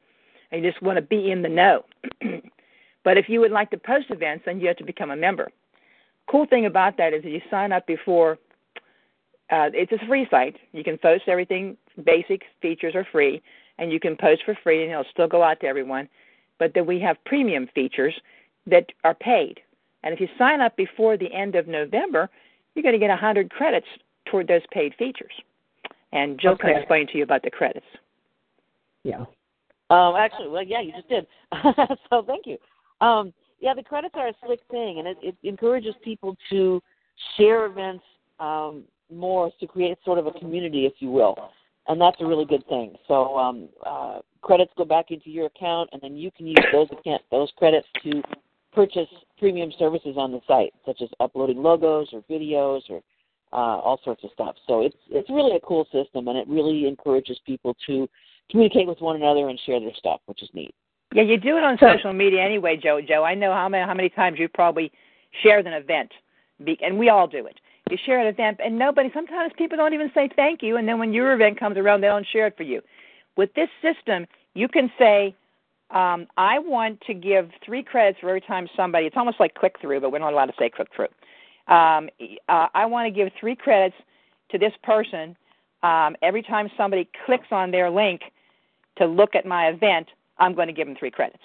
and 0.50 0.64
you 0.64 0.70
just 0.70 0.82
want 0.82 0.96
to 0.96 1.02
be 1.02 1.30
in 1.30 1.42
the 1.42 1.48
know. 1.48 1.84
but 3.04 3.16
if 3.16 3.28
you 3.28 3.40
would 3.40 3.52
like 3.52 3.70
to 3.70 3.78
post 3.78 4.06
events, 4.10 4.44
then 4.46 4.60
you 4.60 4.66
have 4.68 4.76
to 4.78 4.84
become 4.84 5.10
a 5.10 5.16
member. 5.16 5.48
Cool 6.28 6.46
thing 6.46 6.66
about 6.66 6.96
that 6.96 7.12
is 7.12 7.22
that 7.22 7.30
you 7.30 7.40
sign 7.50 7.72
up 7.72 7.86
before 7.86 8.38
uh, 9.50 9.68
it's 9.72 9.92
a 9.92 10.06
free 10.06 10.26
site. 10.30 10.56
You 10.72 10.84
can 10.84 10.96
post 10.98 11.24
everything. 11.26 11.76
Basic 12.04 12.42
features 12.62 12.94
are 12.94 13.06
free, 13.10 13.42
and 13.78 13.92
you 13.92 13.98
can 13.98 14.16
post 14.16 14.42
for 14.44 14.56
free, 14.62 14.82
and 14.82 14.92
it'll 14.92 15.04
still 15.10 15.26
go 15.26 15.42
out 15.42 15.60
to 15.60 15.66
everyone. 15.66 16.08
But 16.60 16.74
that 16.74 16.86
we 16.86 17.00
have 17.00 17.16
premium 17.24 17.68
features 17.74 18.14
that 18.66 18.86
are 19.02 19.14
paid. 19.14 19.58
And 20.04 20.14
if 20.14 20.20
you 20.20 20.28
sign 20.38 20.60
up 20.60 20.76
before 20.76 21.16
the 21.16 21.32
end 21.34 21.56
of 21.56 21.66
November, 21.66 22.30
you're 22.74 22.84
going 22.84 22.94
to 22.94 22.98
get 22.98 23.08
100 23.08 23.50
credits 23.50 23.86
toward 24.30 24.46
those 24.46 24.62
paid 24.72 24.94
features. 24.96 25.32
And 26.12 26.38
Jill 26.40 26.56
can 26.56 26.70
explain 26.70 27.08
to 27.08 27.18
you 27.18 27.24
about 27.24 27.42
the 27.42 27.50
credits. 27.50 27.86
Yeah. 29.02 29.24
Um, 29.90 30.14
actually, 30.16 30.48
well, 30.48 30.62
yeah, 30.62 30.80
you 30.80 30.92
just 30.92 31.08
did. 31.08 31.26
so 32.10 32.22
thank 32.24 32.46
you. 32.46 32.58
Um, 33.04 33.32
yeah, 33.60 33.74
the 33.74 33.82
credits 33.82 34.14
are 34.16 34.28
a 34.28 34.32
slick 34.44 34.60
thing, 34.70 34.98
and 34.98 35.08
it, 35.08 35.16
it 35.22 35.36
encourages 35.42 35.94
people 36.02 36.36
to 36.50 36.80
share 37.36 37.66
events 37.66 38.04
um, 38.38 38.84
more 39.12 39.50
to 39.60 39.66
create 39.66 39.98
sort 40.04 40.18
of 40.18 40.26
a 40.26 40.32
community, 40.32 40.86
if 40.86 40.94
you 40.98 41.10
will, 41.10 41.36
and 41.90 42.00
that's 42.00 42.20
a 42.20 42.24
really 42.26 42.44
good 42.44 42.66
thing. 42.68 42.94
So 43.08 43.36
um, 43.36 43.68
uh, 43.84 44.20
credits 44.42 44.72
go 44.78 44.84
back 44.84 45.10
into 45.10 45.28
your 45.28 45.46
account, 45.46 45.90
and 45.92 46.00
then 46.00 46.16
you 46.16 46.30
can 46.30 46.46
use 46.46 46.64
those 46.72 46.86
account, 46.92 47.22
those 47.32 47.50
credits 47.56 47.86
to 48.04 48.22
purchase 48.72 49.08
premium 49.38 49.72
services 49.76 50.14
on 50.16 50.30
the 50.30 50.40
site, 50.46 50.72
such 50.86 51.02
as 51.02 51.08
uploading 51.18 51.58
logos 51.58 52.08
or 52.12 52.22
videos 52.30 52.82
or 52.88 53.02
uh, 53.52 53.80
all 53.80 54.00
sorts 54.04 54.22
of 54.22 54.30
stuff. 54.32 54.54
So 54.68 54.82
it's 54.82 54.96
it's 55.10 55.28
really 55.28 55.56
a 55.56 55.60
cool 55.60 55.84
system, 55.92 56.28
and 56.28 56.38
it 56.38 56.46
really 56.46 56.86
encourages 56.86 57.40
people 57.44 57.76
to 57.88 58.08
communicate 58.50 58.86
with 58.86 59.00
one 59.00 59.16
another 59.16 59.48
and 59.48 59.58
share 59.66 59.80
their 59.80 59.94
stuff, 59.96 60.20
which 60.26 60.44
is 60.44 60.48
neat. 60.54 60.72
Yeah, 61.12 61.24
you 61.24 61.38
do 61.38 61.56
it 61.56 61.64
on 61.64 61.76
social 61.80 62.12
media 62.12 62.40
anyway, 62.40 62.78
Joe. 62.80 63.00
Joe, 63.00 63.24
I 63.24 63.34
know 63.34 63.52
how 63.52 63.68
many 63.68 63.84
how 63.84 63.94
many 63.94 64.10
times 64.10 64.38
you've 64.38 64.52
probably 64.52 64.92
shared 65.42 65.66
an 65.66 65.72
event, 65.72 66.12
and 66.82 66.96
we 66.96 67.08
all 67.08 67.26
do 67.26 67.46
it. 67.46 67.58
You 67.90 67.98
share 68.04 68.20
an 68.20 68.26
event, 68.26 68.60
and 68.64 68.78
nobody. 68.78 69.10
Sometimes 69.12 69.52
people 69.56 69.76
don't 69.76 69.94
even 69.94 70.10
say 70.14 70.28
thank 70.36 70.62
you, 70.62 70.76
and 70.76 70.86
then 70.86 70.98
when 70.98 71.12
your 71.12 71.32
event 71.32 71.58
comes 71.58 71.76
around, 71.76 72.00
they 72.00 72.06
don't 72.06 72.26
share 72.32 72.46
it 72.46 72.56
for 72.56 72.62
you. 72.62 72.80
With 73.36 73.52
this 73.54 73.68
system, 73.82 74.26
you 74.54 74.68
can 74.68 74.90
say, 74.98 75.34
um, 75.90 76.26
"I 76.36 76.58
want 76.58 77.00
to 77.02 77.14
give 77.14 77.50
three 77.64 77.82
credits 77.82 78.20
for 78.20 78.28
every 78.28 78.40
time 78.40 78.68
somebody." 78.76 79.06
It's 79.06 79.16
almost 79.16 79.40
like 79.40 79.54
click 79.54 79.78
through, 79.80 80.00
but 80.00 80.12
we're 80.12 80.18
not 80.18 80.32
allowed 80.32 80.46
to 80.46 80.54
say 80.58 80.70
click 80.70 80.88
through. 80.94 81.08
Um, 81.68 82.08
uh, 82.48 82.66
I 82.74 82.86
want 82.86 83.06
to 83.06 83.10
give 83.10 83.32
three 83.38 83.56
credits 83.56 83.96
to 84.50 84.58
this 84.58 84.72
person 84.82 85.36
um, 85.82 86.16
every 86.22 86.42
time 86.42 86.68
somebody 86.76 87.08
clicks 87.26 87.48
on 87.50 87.70
their 87.70 87.90
link 87.90 88.22
to 88.96 89.06
look 89.06 89.34
at 89.34 89.46
my 89.46 89.68
event. 89.68 90.08
I'm 90.38 90.54
going 90.54 90.68
to 90.68 90.72
give 90.72 90.86
them 90.86 90.96
three 90.98 91.10
credits. 91.10 91.42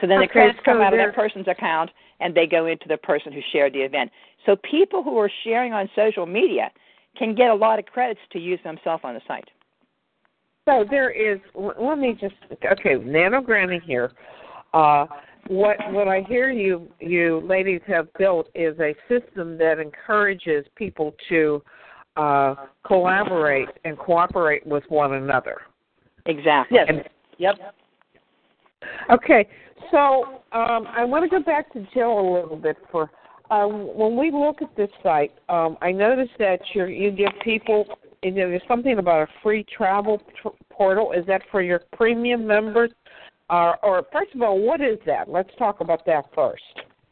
So 0.00 0.06
then 0.06 0.18
okay, 0.18 0.26
the 0.26 0.32
credits 0.32 0.58
come 0.64 0.78
so 0.78 0.82
out 0.82 0.92
of 0.92 0.98
that 0.98 1.14
person's 1.14 1.48
account 1.48 1.90
and 2.22 2.34
they 2.34 2.46
go 2.46 2.66
into 2.66 2.86
the 2.88 2.96
person 2.96 3.32
who 3.32 3.40
shared 3.52 3.72
the 3.72 3.80
event. 3.80 4.10
So 4.46 4.56
people 4.56 5.02
who 5.02 5.18
are 5.18 5.30
sharing 5.44 5.72
on 5.72 5.88
social 5.94 6.26
media 6.26 6.70
can 7.16 7.34
get 7.34 7.50
a 7.50 7.54
lot 7.54 7.78
of 7.78 7.86
credits 7.86 8.20
to 8.32 8.38
use 8.38 8.60
themselves 8.64 9.02
on 9.04 9.14
the 9.14 9.20
site. 9.26 9.48
So 10.68 10.84
there 10.88 11.10
is. 11.10 11.40
Let 11.54 11.98
me 11.98 12.16
just 12.18 12.34
okay, 12.64 12.94
Nano 12.94 13.40
Granny 13.40 13.80
here. 13.84 14.12
Uh, 14.72 15.06
what 15.48 15.76
what 15.92 16.06
I 16.06 16.22
hear 16.28 16.50
you 16.50 16.88
you 17.00 17.42
ladies 17.44 17.80
have 17.88 18.12
built 18.14 18.48
is 18.54 18.78
a 18.78 18.94
system 19.08 19.58
that 19.58 19.80
encourages 19.80 20.64
people 20.76 21.14
to 21.28 21.62
uh, 22.16 22.54
collaborate 22.86 23.68
and 23.84 23.98
cooperate 23.98 24.64
with 24.64 24.84
one 24.88 25.14
another. 25.14 25.62
Exactly. 26.26 26.78
Yes. 26.78 26.86
And, 26.88 27.04
Yep. 27.38 27.74
Okay, 29.10 29.48
so 29.90 30.42
um, 30.52 30.86
I 30.88 31.04
want 31.04 31.24
to 31.24 31.28
go 31.28 31.42
back 31.42 31.72
to 31.72 31.86
Jill 31.94 32.18
a 32.18 32.26
little 32.40 32.56
bit 32.56 32.76
for 32.90 33.10
um, 33.50 33.94
when 33.96 34.16
we 34.16 34.30
look 34.30 34.62
at 34.62 34.74
this 34.76 34.90
site. 35.02 35.32
Um, 35.48 35.76
I 35.82 35.92
noticed 35.92 36.32
that 36.38 36.60
you 36.74 36.86
you 36.86 37.10
give 37.10 37.30
people 37.44 37.86
you 38.22 38.30
know, 38.30 38.48
there's 38.48 38.62
something 38.68 38.98
about 38.98 39.28
a 39.28 39.32
free 39.42 39.64
travel 39.76 40.22
tr- 40.40 40.48
portal. 40.70 41.12
Is 41.12 41.26
that 41.26 41.42
for 41.50 41.60
your 41.60 41.82
premium 41.92 42.46
members? 42.46 42.90
Uh, 43.50 43.74
or 43.82 44.04
first 44.12 44.34
of 44.34 44.42
all, 44.42 44.60
what 44.60 44.80
is 44.80 44.98
that? 45.06 45.28
Let's 45.28 45.50
talk 45.58 45.80
about 45.80 46.06
that 46.06 46.24
first. 46.34 46.62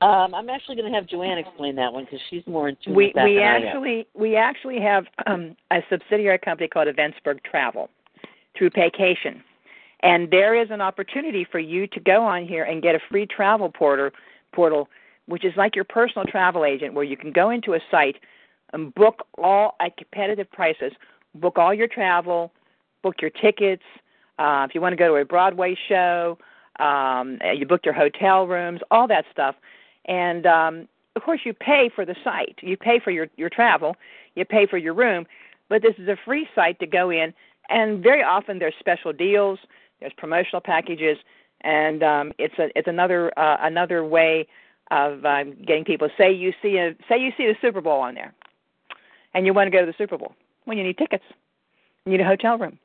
Um, 0.00 0.34
I'm 0.34 0.48
actually 0.48 0.76
going 0.76 0.90
to 0.90 0.96
have 0.96 1.06
Joanne 1.06 1.36
explain 1.36 1.76
that 1.76 1.92
one 1.92 2.04
because 2.04 2.20
she's 2.30 2.46
more 2.46 2.68
in 2.70 2.76
tune 2.82 2.94
We 2.94 3.06
with 3.06 3.14
that 3.16 3.24
we 3.24 3.34
than 3.34 3.42
I 3.42 3.56
am. 3.56 3.66
actually 3.66 4.06
we 4.14 4.36
actually 4.36 4.80
have 4.80 5.04
um, 5.26 5.54
a 5.70 5.80
subsidiary 5.90 6.38
company 6.38 6.68
called 6.68 6.88
Eventsburgh 6.88 7.42
Travel 7.42 7.90
through 8.56 8.70
Paycation, 8.70 9.42
and 10.02 10.30
there 10.30 10.54
is 10.54 10.70
an 10.70 10.80
opportunity 10.80 11.44
for 11.50 11.58
you 11.58 11.86
to 11.88 12.00
go 12.00 12.22
on 12.22 12.46
here 12.46 12.64
and 12.64 12.82
get 12.82 12.94
a 12.94 13.00
free 13.10 13.26
travel 13.26 13.70
portal 13.70 14.10
portal, 14.52 14.88
which 15.26 15.44
is 15.44 15.54
like 15.56 15.76
your 15.76 15.84
personal 15.84 16.26
travel 16.26 16.64
agent, 16.64 16.94
where 16.94 17.04
you 17.04 17.16
can 17.16 17.32
go 17.32 17.50
into 17.50 17.74
a 17.74 17.80
site 17.90 18.16
and 18.72 18.94
book 18.94 19.26
all 19.38 19.76
at 19.80 19.96
competitive 19.96 20.50
prices, 20.50 20.92
book 21.34 21.58
all 21.58 21.74
your 21.74 21.88
travel, 21.88 22.52
book 23.02 23.16
your 23.20 23.30
tickets. 23.30 23.82
Uh, 24.38 24.66
if 24.68 24.74
you 24.74 24.80
want 24.80 24.92
to 24.92 24.96
go 24.96 25.08
to 25.08 25.14
a 25.14 25.24
Broadway 25.24 25.76
show, 25.88 26.38
um, 26.78 27.38
you 27.54 27.66
book 27.66 27.82
your 27.84 27.94
hotel 27.94 28.46
rooms, 28.46 28.80
all 28.90 29.06
that 29.06 29.26
stuff. 29.30 29.54
And 30.06 30.46
um, 30.46 30.88
of 31.16 31.22
course, 31.22 31.40
you 31.44 31.52
pay 31.52 31.90
for 31.94 32.04
the 32.06 32.16
site. 32.24 32.58
You 32.62 32.76
pay 32.76 32.98
for 32.98 33.10
your 33.10 33.28
your 33.36 33.50
travel. 33.50 33.96
You 34.34 34.44
pay 34.44 34.66
for 34.66 34.78
your 34.78 34.94
room. 34.94 35.26
But 35.68 35.82
this 35.82 35.94
is 35.98 36.08
a 36.08 36.16
free 36.24 36.48
site 36.54 36.78
to 36.80 36.86
go 36.86 37.10
in, 37.10 37.34
and 37.68 38.02
very 38.02 38.22
often 38.22 38.58
there's 38.58 38.74
special 38.80 39.12
deals. 39.12 39.58
There's 40.00 40.12
promotional 40.16 40.60
packages, 40.60 41.18
and 41.62 42.02
um, 42.02 42.32
it's 42.38 42.54
a 42.58 42.68
it's 42.76 42.88
another 42.88 43.36
uh, 43.38 43.58
another 43.60 44.04
way 44.04 44.46
of 44.90 45.24
um, 45.24 45.54
getting 45.66 45.84
people. 45.84 46.08
Say 46.18 46.32
you 46.32 46.52
see 46.62 46.76
a 46.78 46.94
say 47.08 47.20
you 47.20 47.30
see 47.36 47.46
the 47.46 47.56
Super 47.60 47.80
Bowl 47.80 48.00
on 48.00 48.14
there, 48.14 48.34
and 49.34 49.46
you 49.46 49.54
want 49.54 49.66
to 49.66 49.70
go 49.70 49.80
to 49.80 49.86
the 49.86 49.94
Super 49.98 50.18
Bowl. 50.18 50.34
Well, 50.66 50.76
you 50.76 50.84
need 50.84 50.98
tickets. 50.98 51.24
You 52.04 52.12
need 52.12 52.20
a 52.20 52.24
hotel 52.24 52.58
room. 52.58 52.78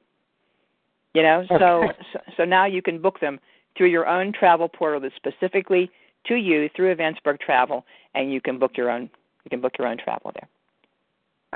You 1.13 1.23
know, 1.23 1.45
so, 1.57 1.87
so 2.35 2.43
now 2.43 2.65
you 2.65 2.81
can 2.81 3.01
book 3.01 3.21
them 3.21 3.39
through 3.77 3.87
your 3.87 4.05
own 4.05 4.33
travel 4.33 4.67
portal 4.67 4.99
that's 4.99 5.15
specifically 5.15 5.89
to 6.27 6.35
you 6.35 6.69
through 6.75 6.93
Eventsburgh 6.93 7.39
Travel, 7.39 7.85
and 8.15 8.33
you 8.33 8.41
can 8.41 8.59
book 8.59 8.73
your 8.75 8.91
own 8.91 9.09
you 9.45 9.49
can 9.49 9.61
book 9.61 9.73
your 9.77 9.87
own 9.87 9.97
travel 9.97 10.31
there. 10.33 10.49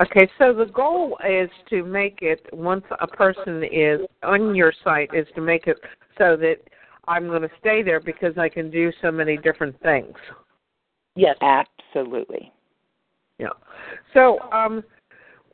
Okay, 0.01 0.29
so 0.37 0.53
the 0.53 0.65
goal 0.65 1.17
is 1.27 1.49
to 1.69 1.83
make 1.83 2.19
it 2.21 2.41
once 2.53 2.85
a 3.01 3.07
person 3.07 3.63
is 3.63 3.99
on 4.23 4.55
your 4.55 4.71
site 4.83 5.09
is 5.13 5.27
to 5.35 5.41
make 5.41 5.67
it 5.67 5.77
so 6.17 6.37
that 6.37 6.57
I'm 7.07 7.27
going 7.27 7.41
to 7.41 7.49
stay 7.59 7.83
there 7.83 7.99
because 7.99 8.37
I 8.37 8.47
can 8.47 8.71
do 8.71 8.91
so 9.01 9.11
many 9.11 9.35
different 9.35 9.79
things. 9.81 10.15
Yes. 11.15 11.35
Absolutely. 11.41 12.51
Yeah. 13.39 13.49
So, 14.13 14.39
um, 14.51 14.83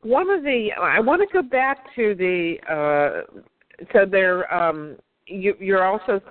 one 0.02 0.30
of 0.30 0.44
the 0.44 0.70
I 0.80 1.00
want 1.00 1.28
to 1.28 1.34
go 1.34 1.42
back 1.42 1.80
to 1.96 2.14
the 2.14 2.58
uh, 2.70 3.42
so 3.92 4.06
there 4.06 4.54
um, 4.54 4.98
you 5.25 5.56
you're 5.60 5.84
also 5.84 6.22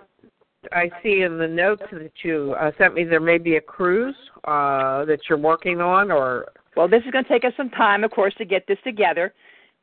I 0.72 0.90
see 1.02 1.22
in 1.22 1.38
the 1.38 1.48
notes 1.48 1.82
that 1.90 2.12
you 2.22 2.54
uh, 2.60 2.70
sent 2.78 2.94
me 2.94 3.02
there 3.02 3.18
may 3.18 3.38
be 3.38 3.56
a 3.56 3.60
cruise 3.60 4.14
uh, 4.44 5.04
that 5.06 5.20
you're 5.28 5.38
working 5.38 5.80
on 5.80 6.12
or 6.12 6.46
Well, 6.76 6.88
this 6.88 7.02
is 7.04 7.10
going 7.10 7.24
to 7.24 7.30
take 7.30 7.44
us 7.44 7.52
some 7.56 7.70
time, 7.70 8.04
of 8.04 8.10
course, 8.10 8.34
to 8.38 8.44
get 8.44 8.66
this 8.66 8.78
together, 8.84 9.32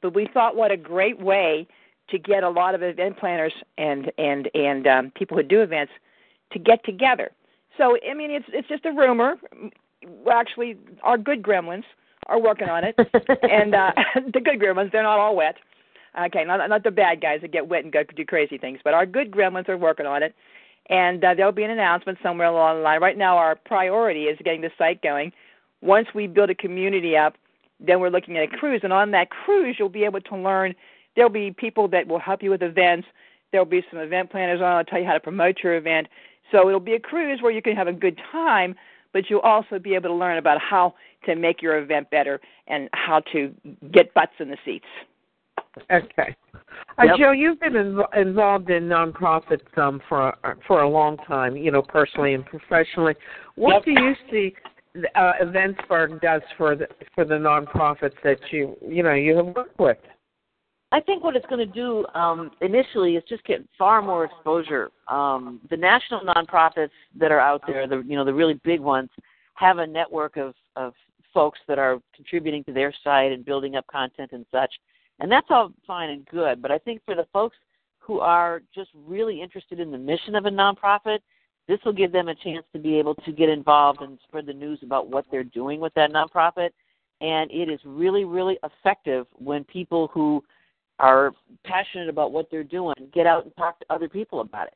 but 0.01 0.13
we 0.13 0.27
thought 0.33 0.55
what 0.55 0.71
a 0.71 0.77
great 0.77 1.19
way 1.19 1.67
to 2.09 2.19
get 2.19 2.43
a 2.43 2.49
lot 2.49 2.75
of 2.75 2.83
event 2.83 3.17
planners 3.17 3.53
and 3.77 4.11
and 4.17 4.49
and 4.53 4.87
um, 4.87 5.11
people 5.15 5.37
who 5.37 5.43
do 5.43 5.61
events 5.61 5.91
to 6.51 6.59
get 6.59 6.83
together. 6.83 7.31
So, 7.77 7.97
I 8.09 8.13
mean, 8.13 8.31
it's 8.31 8.45
it's 8.49 8.67
just 8.67 8.85
a 8.85 8.91
rumor. 8.91 9.35
Actually, 10.31 10.77
our 11.03 11.17
good 11.17 11.41
gremlins 11.41 11.83
are 12.27 12.39
working 12.39 12.69
on 12.69 12.83
it, 12.83 12.95
and 13.49 13.73
uh, 13.73 13.91
the 14.33 14.41
good 14.41 14.59
gremlins 14.59 14.91
they're 14.91 15.03
not 15.03 15.19
all 15.19 15.35
wet. 15.35 15.55
Okay, 16.19 16.43
not 16.43 16.67
not 16.69 16.83
the 16.83 16.91
bad 16.91 17.21
guys 17.21 17.39
that 17.41 17.51
get 17.51 17.67
wet 17.67 17.83
and 17.85 17.93
go 17.93 18.03
do 18.03 18.25
crazy 18.25 18.57
things, 18.57 18.79
but 18.83 18.93
our 18.93 19.05
good 19.05 19.31
gremlins 19.31 19.69
are 19.69 19.77
working 19.77 20.05
on 20.05 20.21
it, 20.21 20.35
and 20.89 21.23
uh, 21.23 21.33
there'll 21.33 21.53
be 21.53 21.63
an 21.63 21.71
announcement 21.71 22.17
somewhere 22.21 22.47
along 22.47 22.77
the 22.77 22.83
line. 22.83 22.99
Right 22.99 23.17
now, 23.17 23.37
our 23.37 23.55
priority 23.55 24.23
is 24.23 24.37
getting 24.43 24.61
the 24.61 24.71
site 24.77 25.01
going. 25.01 25.31
Once 25.81 26.07
we 26.13 26.27
build 26.27 26.49
a 26.49 26.55
community 26.55 27.17
up, 27.17 27.35
then 27.79 27.99
we're 27.99 28.09
looking 28.09 28.37
at 28.37 28.43
a 28.43 28.47
cruise, 28.47 28.81
and 28.83 28.93
on 28.93 29.11
that 29.11 29.29
cruise, 29.29 29.75
you'll 29.79 29.89
be 29.89 30.03
able 30.03 30.21
to 30.21 30.35
learn. 30.35 30.73
There'll 31.15 31.31
be 31.31 31.51
people 31.51 31.87
that 31.89 32.07
will 32.07 32.19
help 32.19 32.43
you 32.43 32.51
with 32.51 32.61
events. 32.61 33.07
There'll 33.51 33.65
be 33.65 33.83
some 33.89 33.99
event 33.99 34.29
planners 34.31 34.61
on. 34.61 34.67
I'll 34.67 34.83
tell 34.83 34.99
you 34.99 35.05
how 35.05 35.13
to 35.13 35.19
promote 35.19 35.57
your 35.63 35.75
event. 35.75 36.07
So 36.51 36.67
it'll 36.67 36.79
be 36.79 36.93
a 36.93 36.99
cruise 36.99 37.41
where 37.41 37.51
you 37.51 37.61
can 37.61 37.75
have 37.75 37.87
a 37.87 37.93
good 37.93 38.19
time, 38.31 38.75
but 39.13 39.29
you'll 39.29 39.39
also 39.41 39.79
be 39.79 39.95
able 39.95 40.09
to 40.09 40.15
learn 40.15 40.37
about 40.37 40.59
how 40.61 40.93
to 41.25 41.35
make 41.35 41.61
your 41.61 41.77
event 41.79 42.09
better 42.11 42.39
and 42.67 42.89
how 42.93 43.21
to 43.31 43.53
get 43.91 44.13
butts 44.13 44.33
in 44.39 44.49
the 44.49 44.57
seats. 44.63 44.85
Okay. 45.91 46.35
Uh, 46.97 47.03
Yep. 47.03 47.17
Joe, 47.17 47.31
you've 47.31 47.59
been 47.59 47.73
inv- 47.73 48.17
involved 48.17 48.69
in 48.69 48.83
nonprofits 48.83 49.77
um, 49.77 50.01
for 50.07 50.35
for 50.67 50.81
a 50.81 50.89
long 50.89 51.17
time, 51.17 51.55
you 51.55 51.71
know, 51.71 51.81
personally 51.81 52.33
and 52.33 52.45
professionally. 52.45 53.15
What 53.55 53.85
Yep. 53.85 53.85
do 53.85 53.91
you 54.03 54.15
see 54.29 54.55
uh, 55.15 55.33
Eventsburgh 55.41 56.21
does 56.21 56.41
for 56.57 56.75
the 56.75 56.87
for 57.15 57.25
the 57.25 57.35
nonprofits 57.35 58.15
that 58.23 58.39
you 58.51 58.75
you 58.85 59.03
know 59.03 59.13
you 59.13 59.35
have 59.37 59.47
worked 59.47 59.79
with? 59.79 59.97
I 60.93 60.99
think 60.99 61.23
what 61.23 61.37
it's 61.37 61.45
going 61.45 61.65
to 61.65 61.73
do 61.73 62.05
um, 62.15 62.51
initially 62.59 63.15
is 63.15 63.23
just 63.29 63.43
get 63.45 63.65
far 63.77 64.01
more 64.01 64.25
exposure. 64.25 64.91
Um, 65.07 65.61
the 65.69 65.77
national 65.77 66.21
nonprofits 66.21 66.89
that 67.17 67.31
are 67.31 67.39
out 67.39 67.61
there, 67.65 67.87
the 67.87 68.03
you 68.05 68.15
know 68.15 68.25
the 68.25 68.33
really 68.33 68.59
big 68.63 68.81
ones, 68.81 69.09
have 69.53 69.77
a 69.77 69.87
network 69.87 70.37
of 70.37 70.53
of 70.75 70.93
folks 71.33 71.59
that 71.67 71.79
are 71.79 71.99
contributing 72.13 72.63
to 72.65 72.73
their 72.73 72.93
site 73.03 73.31
and 73.31 73.45
building 73.45 73.75
up 73.77 73.87
content 73.87 74.31
and 74.33 74.45
such, 74.51 74.73
and 75.19 75.31
that's 75.31 75.47
all 75.49 75.71
fine 75.87 76.09
and 76.09 76.25
good. 76.25 76.61
But 76.61 76.71
I 76.71 76.77
think 76.77 77.01
for 77.05 77.15
the 77.15 77.27
folks 77.31 77.55
who 77.99 78.19
are 78.19 78.61
just 78.75 78.89
really 78.93 79.41
interested 79.41 79.79
in 79.79 79.91
the 79.91 79.97
mission 79.97 80.35
of 80.35 80.45
a 80.45 80.49
nonprofit, 80.49 81.19
this 81.67 81.79
will 81.85 81.93
give 81.93 82.11
them 82.11 82.27
a 82.27 82.35
chance 82.35 82.65
to 82.73 82.79
be 82.79 82.97
able 82.97 83.15
to 83.15 83.31
get 83.31 83.49
involved 83.49 84.01
and 84.01 84.17
spread 84.27 84.45
the 84.45 84.53
news 84.53 84.79
about 84.83 85.09
what 85.09 85.25
they're 85.31 85.43
doing 85.43 85.79
with 85.79 85.93
that 85.93 86.11
nonprofit. 86.11 86.69
And 87.21 87.51
it 87.51 87.69
is 87.69 87.79
really, 87.85 88.25
really 88.25 88.57
effective 88.63 89.27
when 89.33 89.63
people 89.65 90.09
who 90.13 90.43
are 90.99 91.33
passionate 91.63 92.09
about 92.09 92.31
what 92.31 92.49
they're 92.51 92.63
doing 92.63 92.95
get 93.13 93.27
out 93.27 93.45
and 93.45 93.55
talk 93.55 93.79
to 93.79 93.85
other 93.89 94.09
people 94.09 94.41
about 94.41 94.67
it. 94.67 94.73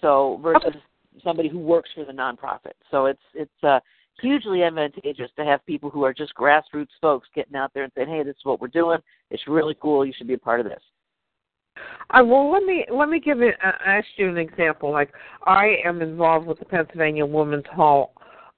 So 0.00 0.38
versus 0.42 0.74
somebody 1.24 1.48
who 1.48 1.58
works 1.58 1.90
for 1.94 2.04
the 2.04 2.12
nonprofit. 2.12 2.72
So 2.90 3.06
it's 3.06 3.22
it's 3.34 3.64
uh, 3.64 3.80
hugely 4.20 4.62
advantageous 4.62 5.30
to 5.36 5.44
have 5.44 5.64
people 5.66 5.88
who 5.90 6.04
are 6.04 6.12
just 6.12 6.34
grassroots 6.34 6.88
folks 7.00 7.28
getting 7.34 7.56
out 7.56 7.72
there 7.74 7.84
and 7.84 7.92
saying, 7.94 8.08
"Hey, 8.08 8.22
this 8.22 8.36
is 8.36 8.44
what 8.44 8.60
we're 8.60 8.68
doing. 8.68 8.98
It's 9.30 9.46
really 9.48 9.76
cool. 9.80 10.04
You 10.04 10.12
should 10.16 10.26
be 10.26 10.34
a 10.34 10.38
part 10.38 10.60
of 10.60 10.66
this." 10.66 10.82
Uh, 12.10 12.24
well, 12.24 12.50
let 12.50 12.62
me 12.64 12.86
let 12.90 13.08
me 13.08 13.20
give 13.20 13.42
it. 13.42 13.54
Uh, 13.64 13.72
ask 13.84 14.06
you 14.16 14.28
an 14.28 14.38
example. 14.38 14.90
Like 14.90 15.12
I 15.46 15.76
am 15.84 16.00
involved 16.00 16.46
with 16.46 16.58
the 16.58 16.64
Pennsylvania 16.64 17.26
Women's 17.26 17.66
Hall 17.70 18.12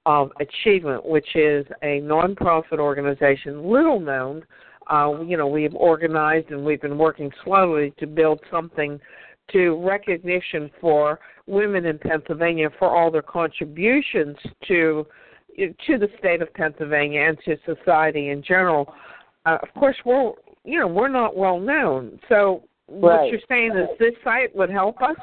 of 0.05 0.31
Achievement, 0.39 1.05
which 1.05 1.35
is 1.35 1.65
a 1.83 2.01
nonprofit 2.01 2.79
organization, 2.79 3.69
little 3.69 3.99
known. 3.99 4.43
Uh, 4.89 5.21
you 5.25 5.37
know, 5.37 5.47
we've 5.47 5.75
organized 5.75 6.49
and 6.51 6.65
we've 6.65 6.81
been 6.81 6.97
working 6.97 7.31
slowly 7.43 7.93
to 7.99 8.07
build 8.07 8.39
something 8.49 8.99
to 9.51 9.75
recognition 9.85 10.71
for 10.79 11.19
women 11.45 11.85
in 11.85 11.97
Pennsylvania 11.99 12.69
for 12.79 12.89
all 12.89 13.11
their 13.11 13.21
contributions 13.21 14.37
to 14.67 15.05
to 15.57 15.97
the 15.97 16.07
state 16.17 16.41
of 16.41 16.53
Pennsylvania 16.53 17.21
and 17.21 17.37
to 17.43 17.57
society 17.65 18.29
in 18.29 18.41
general. 18.41 18.93
Uh, 19.45 19.57
of 19.61 19.73
course, 19.73 19.97
we're 20.05 20.31
you 20.63 20.79
know 20.79 20.87
we're 20.87 21.09
not 21.09 21.35
well 21.35 21.59
known, 21.59 22.19
so 22.29 22.63
what 22.91 23.27
you're 23.29 23.39
saying 23.47 23.71
is 23.77 23.87
this 23.99 24.13
site 24.23 24.55
would 24.55 24.69
help 24.69 25.01
us. 25.01 25.17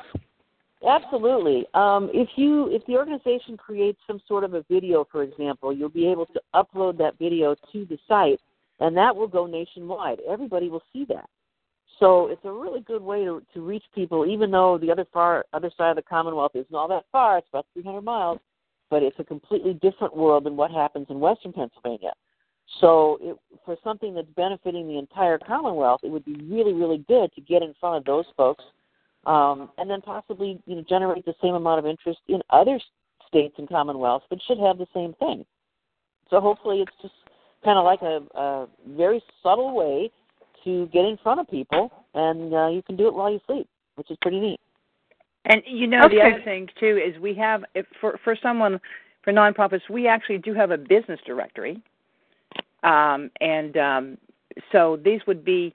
Absolutely. 0.87 1.67
Um, 1.75 2.09
if 2.15 2.29
you 2.37 2.69
if 2.69 2.87
the 2.87 2.95
organization 2.95 3.57
creates 3.57 3.99
some 4.07 4.21
sort 4.29 4.45
of 4.45 4.55
a 4.55 4.65
video, 4.71 5.07
for 5.11 5.23
example, 5.23 5.73
you'll 5.73 5.89
be 5.89 6.07
able 6.07 6.27
to 6.27 6.41
upload 6.55 6.97
that 6.99 7.19
video 7.19 7.57
to 7.73 7.85
the 7.87 7.99
site, 8.07 8.41
and 8.81 8.97
that 8.97 9.15
will 9.15 9.27
go 9.27 9.47
nationwide. 9.47 10.21
Everybody 10.29 10.69
will 10.69 10.83
see 10.93 11.05
that. 11.09 11.29
So 11.99 12.29
it's 12.29 12.45
a 12.45 12.53
really 12.53 12.81
good 12.81 13.03
way 13.03 13.25
to 13.25 13.43
to 13.55 13.61
reach 13.61 13.83
people, 13.95 14.25
even 14.25 14.53
though 14.53 14.79
the 14.79 14.91
other 14.91 15.05
far 15.13 15.45
other 15.53 15.71
side 15.77 15.91
of 15.91 15.97
the 15.97 16.03
Commonwealth 16.03 16.53
isn't 16.55 16.75
all 16.75 16.89
that 16.89 17.07
far. 17.11 17.39
It's 17.39 17.49
about 17.49 17.67
300 17.75 18.01
miles, 18.03 18.39
but 18.89 19.03
it's 19.03 19.19
a 19.19 19.25
completely 19.25 19.75
different 19.75 20.17
world 20.17 20.45
than 20.45 20.57
what 20.57 20.71
happens 20.71 21.09
in 21.11 21.19
Western 21.19 21.53
Pennsylvania. 21.53 22.13
So 22.81 23.19
it, 23.21 23.37
for 23.65 23.77
something 23.83 24.15
that's 24.15 24.29
benefiting 24.37 24.87
the 24.87 24.99
entire 24.99 25.39
Commonwealth, 25.39 26.01
it 26.05 26.11
would 26.11 26.25
be 26.25 26.37
really, 26.49 26.73
really 26.73 27.05
good 27.09 27.33
to 27.35 27.41
get 27.41 27.63
in 27.63 27.75
front 27.81 27.97
of 27.97 28.05
those 28.05 28.27
folks 28.37 28.65
um, 29.27 29.71
and 29.79 29.89
then 29.91 30.01
possibly 30.01 30.61
you 30.67 30.77
know 30.77 30.85
generate 30.89 31.25
the 31.25 31.35
same 31.43 31.55
amount 31.55 31.79
of 31.79 31.87
interest 31.87 32.21
in 32.29 32.41
other 32.51 32.81
states 33.27 33.55
and 33.59 33.69
commonwealths 33.69 34.25
that 34.31 34.41
should 34.47 34.59
have 34.59 34.79
the 34.79 34.87
same 34.95 35.13
thing. 35.15 35.45
So 36.31 36.41
hopefully, 36.41 36.81
it's 36.81 36.97
just 37.03 37.15
kind 37.65 37.79
of 37.79 37.85
like 37.85 38.03
a, 38.03 38.23
a 38.39 38.69
very 38.97 39.23
subtle 39.43 39.75
way 39.75 40.11
to 40.65 40.87
get 40.87 41.05
in 41.05 41.19
front 41.23 41.41
of 41.41 41.49
people, 41.49 41.93
and 42.15 42.55
uh, 42.55 42.69
you 42.69 42.83
can 42.83 42.97
do 42.97 43.07
it 43.07 43.15
while 43.15 43.31
you 43.31 43.41
sleep, 43.47 43.69
which 43.97 44.11
is 44.11 44.17
pretty 44.23 44.41
neat. 44.41 44.61
And 45.45 45.63
you 45.67 45.87
know 45.87 46.09
the 46.09 46.21
other 46.21 46.43
thing 46.43 46.69
too 46.81 46.99
is 46.99 47.21
we 47.21 47.35
have 47.35 47.65
if 47.75 47.87
for 48.01 48.19
for 48.25 48.37
someone 48.43 48.81
for 49.23 49.33
nonprofits 49.33 49.89
we 49.91 50.07
actually 50.07 50.39
do 50.39 50.55
have 50.55 50.71
a 50.71 50.79
business 50.79 51.21
directory, 51.27 51.83
um, 52.82 53.30
and 53.40 53.76
um, 53.76 54.18
so 54.73 54.99
these 55.04 55.20
would 55.26 55.44
be 55.44 55.75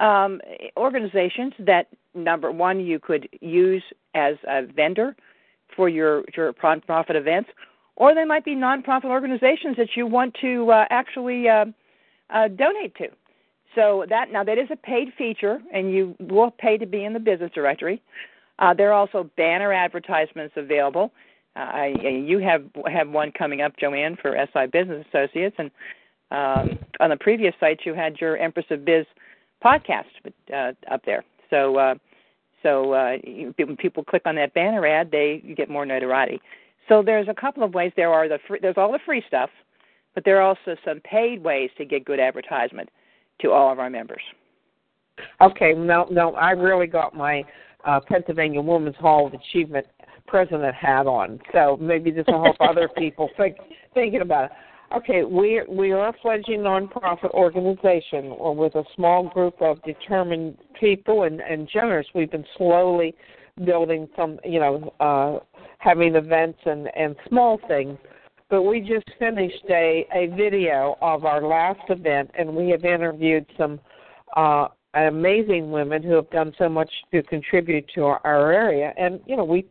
um, 0.00 0.40
organizations 0.76 1.52
that 1.58 1.88
number 2.14 2.50
one 2.50 2.80
you 2.80 2.98
could 2.98 3.28
use 3.40 3.82
as 4.14 4.36
a 4.48 4.62
vendor 4.62 5.16
for 5.74 5.88
your 5.88 6.24
your 6.36 6.52
nonprofit 6.54 7.14
events, 7.14 7.50
or 7.96 8.14
they 8.14 8.24
might 8.24 8.44
be 8.44 8.54
nonprofit 8.54 9.04
organizations 9.04 9.76
that 9.76 9.88
you 9.96 10.06
want 10.06 10.34
to 10.40 10.70
uh, 10.70 10.84
actually 10.90 11.48
uh, 11.48 11.66
uh, 12.30 12.48
donate 12.48 12.94
to. 12.96 13.08
So 13.74 14.06
that 14.08 14.32
now 14.32 14.42
that 14.44 14.58
is 14.58 14.68
a 14.70 14.76
paid 14.76 15.08
feature, 15.16 15.60
and 15.72 15.92
you 15.92 16.14
will 16.18 16.50
pay 16.50 16.78
to 16.78 16.86
be 16.86 17.04
in 17.04 17.12
the 17.12 17.20
business 17.20 17.50
directory. 17.54 18.02
Uh, 18.58 18.72
there 18.72 18.90
are 18.90 18.94
also 18.94 19.30
banner 19.36 19.72
advertisements 19.72 20.54
available. 20.56 21.12
Uh, 21.54 21.58
I, 21.60 21.86
you 22.26 22.38
have 22.38 22.64
have 22.90 23.08
one 23.08 23.32
coming 23.32 23.60
up, 23.60 23.76
Joanne, 23.78 24.16
for 24.20 24.36
SI 24.52 24.66
Business 24.72 25.04
Associates, 25.08 25.56
and 25.58 25.70
um, 26.30 26.78
on 27.00 27.10
the 27.10 27.16
previous 27.18 27.54
site 27.60 27.80
you 27.84 27.94
had 27.94 28.20
your 28.20 28.36
Empress 28.36 28.66
of 28.70 28.84
Biz 28.84 29.06
podcast 29.64 30.04
uh, 30.52 30.72
up 30.92 31.02
there. 31.04 31.24
So 31.50 31.76
uh, 31.76 31.94
so 32.62 32.92
uh, 32.94 33.16
you, 33.22 33.54
when 33.58 33.76
people 33.76 34.02
click 34.02 34.22
on 34.24 34.34
that 34.36 34.54
banner 34.54 34.86
ad, 34.86 35.10
they 35.10 35.40
you 35.44 35.54
get 35.54 35.70
more 35.70 35.86
notoriety. 35.86 36.40
So 36.88 37.02
there's 37.02 37.28
a 37.28 37.34
couple 37.34 37.62
of 37.62 37.74
ways. 37.74 37.92
There 37.96 38.12
are 38.12 38.28
the 38.28 38.38
free, 38.46 38.58
there's 38.60 38.76
all 38.76 38.92
the 38.92 39.00
free 39.04 39.22
stuff, 39.26 39.50
but 40.14 40.24
there 40.24 40.38
are 40.38 40.42
also 40.42 40.76
some 40.84 41.00
paid 41.00 41.42
ways 41.42 41.70
to 41.78 41.84
get 41.84 42.04
good 42.04 42.20
advertisement 42.20 42.88
to 43.42 43.52
all 43.52 43.70
of 43.70 43.78
our 43.78 43.90
members. 43.90 44.22
Okay, 45.40 45.72
no, 45.74 46.06
no, 46.10 46.34
I 46.34 46.50
really 46.50 46.86
got 46.86 47.14
my 47.14 47.44
uh, 47.84 48.00
Pennsylvania 48.00 48.60
Women's 48.60 48.96
Hall 48.96 49.26
of 49.26 49.34
Achievement 49.34 49.86
president 50.26 50.74
hat 50.74 51.06
on, 51.06 51.38
so 51.52 51.78
maybe 51.80 52.10
this 52.10 52.24
will 52.26 52.42
help 52.42 52.56
other 52.60 52.88
people 52.96 53.30
think 53.36 53.56
thinking 53.94 54.20
about 54.20 54.46
it. 54.46 54.50
Okay, 54.94 55.24
we 55.24 55.62
we 55.68 55.90
are 55.90 56.08
a 56.08 56.12
fledgling 56.22 56.60
nonprofit 56.60 57.30
organization 57.32 58.26
or 58.26 58.54
with 58.54 58.76
a 58.76 58.84
small 58.94 59.28
group 59.28 59.60
of 59.60 59.82
determined 59.82 60.56
people 60.78 61.24
and, 61.24 61.40
and 61.40 61.68
generous. 61.68 62.06
We've 62.14 62.30
been 62.30 62.46
slowly 62.56 63.14
building 63.64 64.08
some, 64.14 64.38
you 64.44 64.60
know, 64.60 64.94
uh, 65.00 65.44
having 65.78 66.14
events 66.14 66.60
and 66.66 66.88
and 66.96 67.16
small 67.28 67.58
things. 67.66 67.98
But 68.48 68.62
we 68.62 68.80
just 68.80 69.06
finished 69.18 69.64
a 69.68 70.06
a 70.14 70.28
video 70.36 70.96
of 71.02 71.24
our 71.24 71.42
last 71.42 71.80
event, 71.88 72.30
and 72.38 72.54
we 72.54 72.70
have 72.70 72.84
interviewed 72.84 73.46
some 73.58 73.80
uh, 74.36 74.68
amazing 74.94 75.72
women 75.72 76.00
who 76.00 76.12
have 76.12 76.30
done 76.30 76.54
so 76.58 76.68
much 76.68 76.90
to 77.12 77.24
contribute 77.24 77.88
to 77.96 78.04
our, 78.04 78.20
our 78.24 78.52
area. 78.52 78.94
And 78.96 79.20
you 79.26 79.36
know, 79.36 79.44
we 79.44 79.66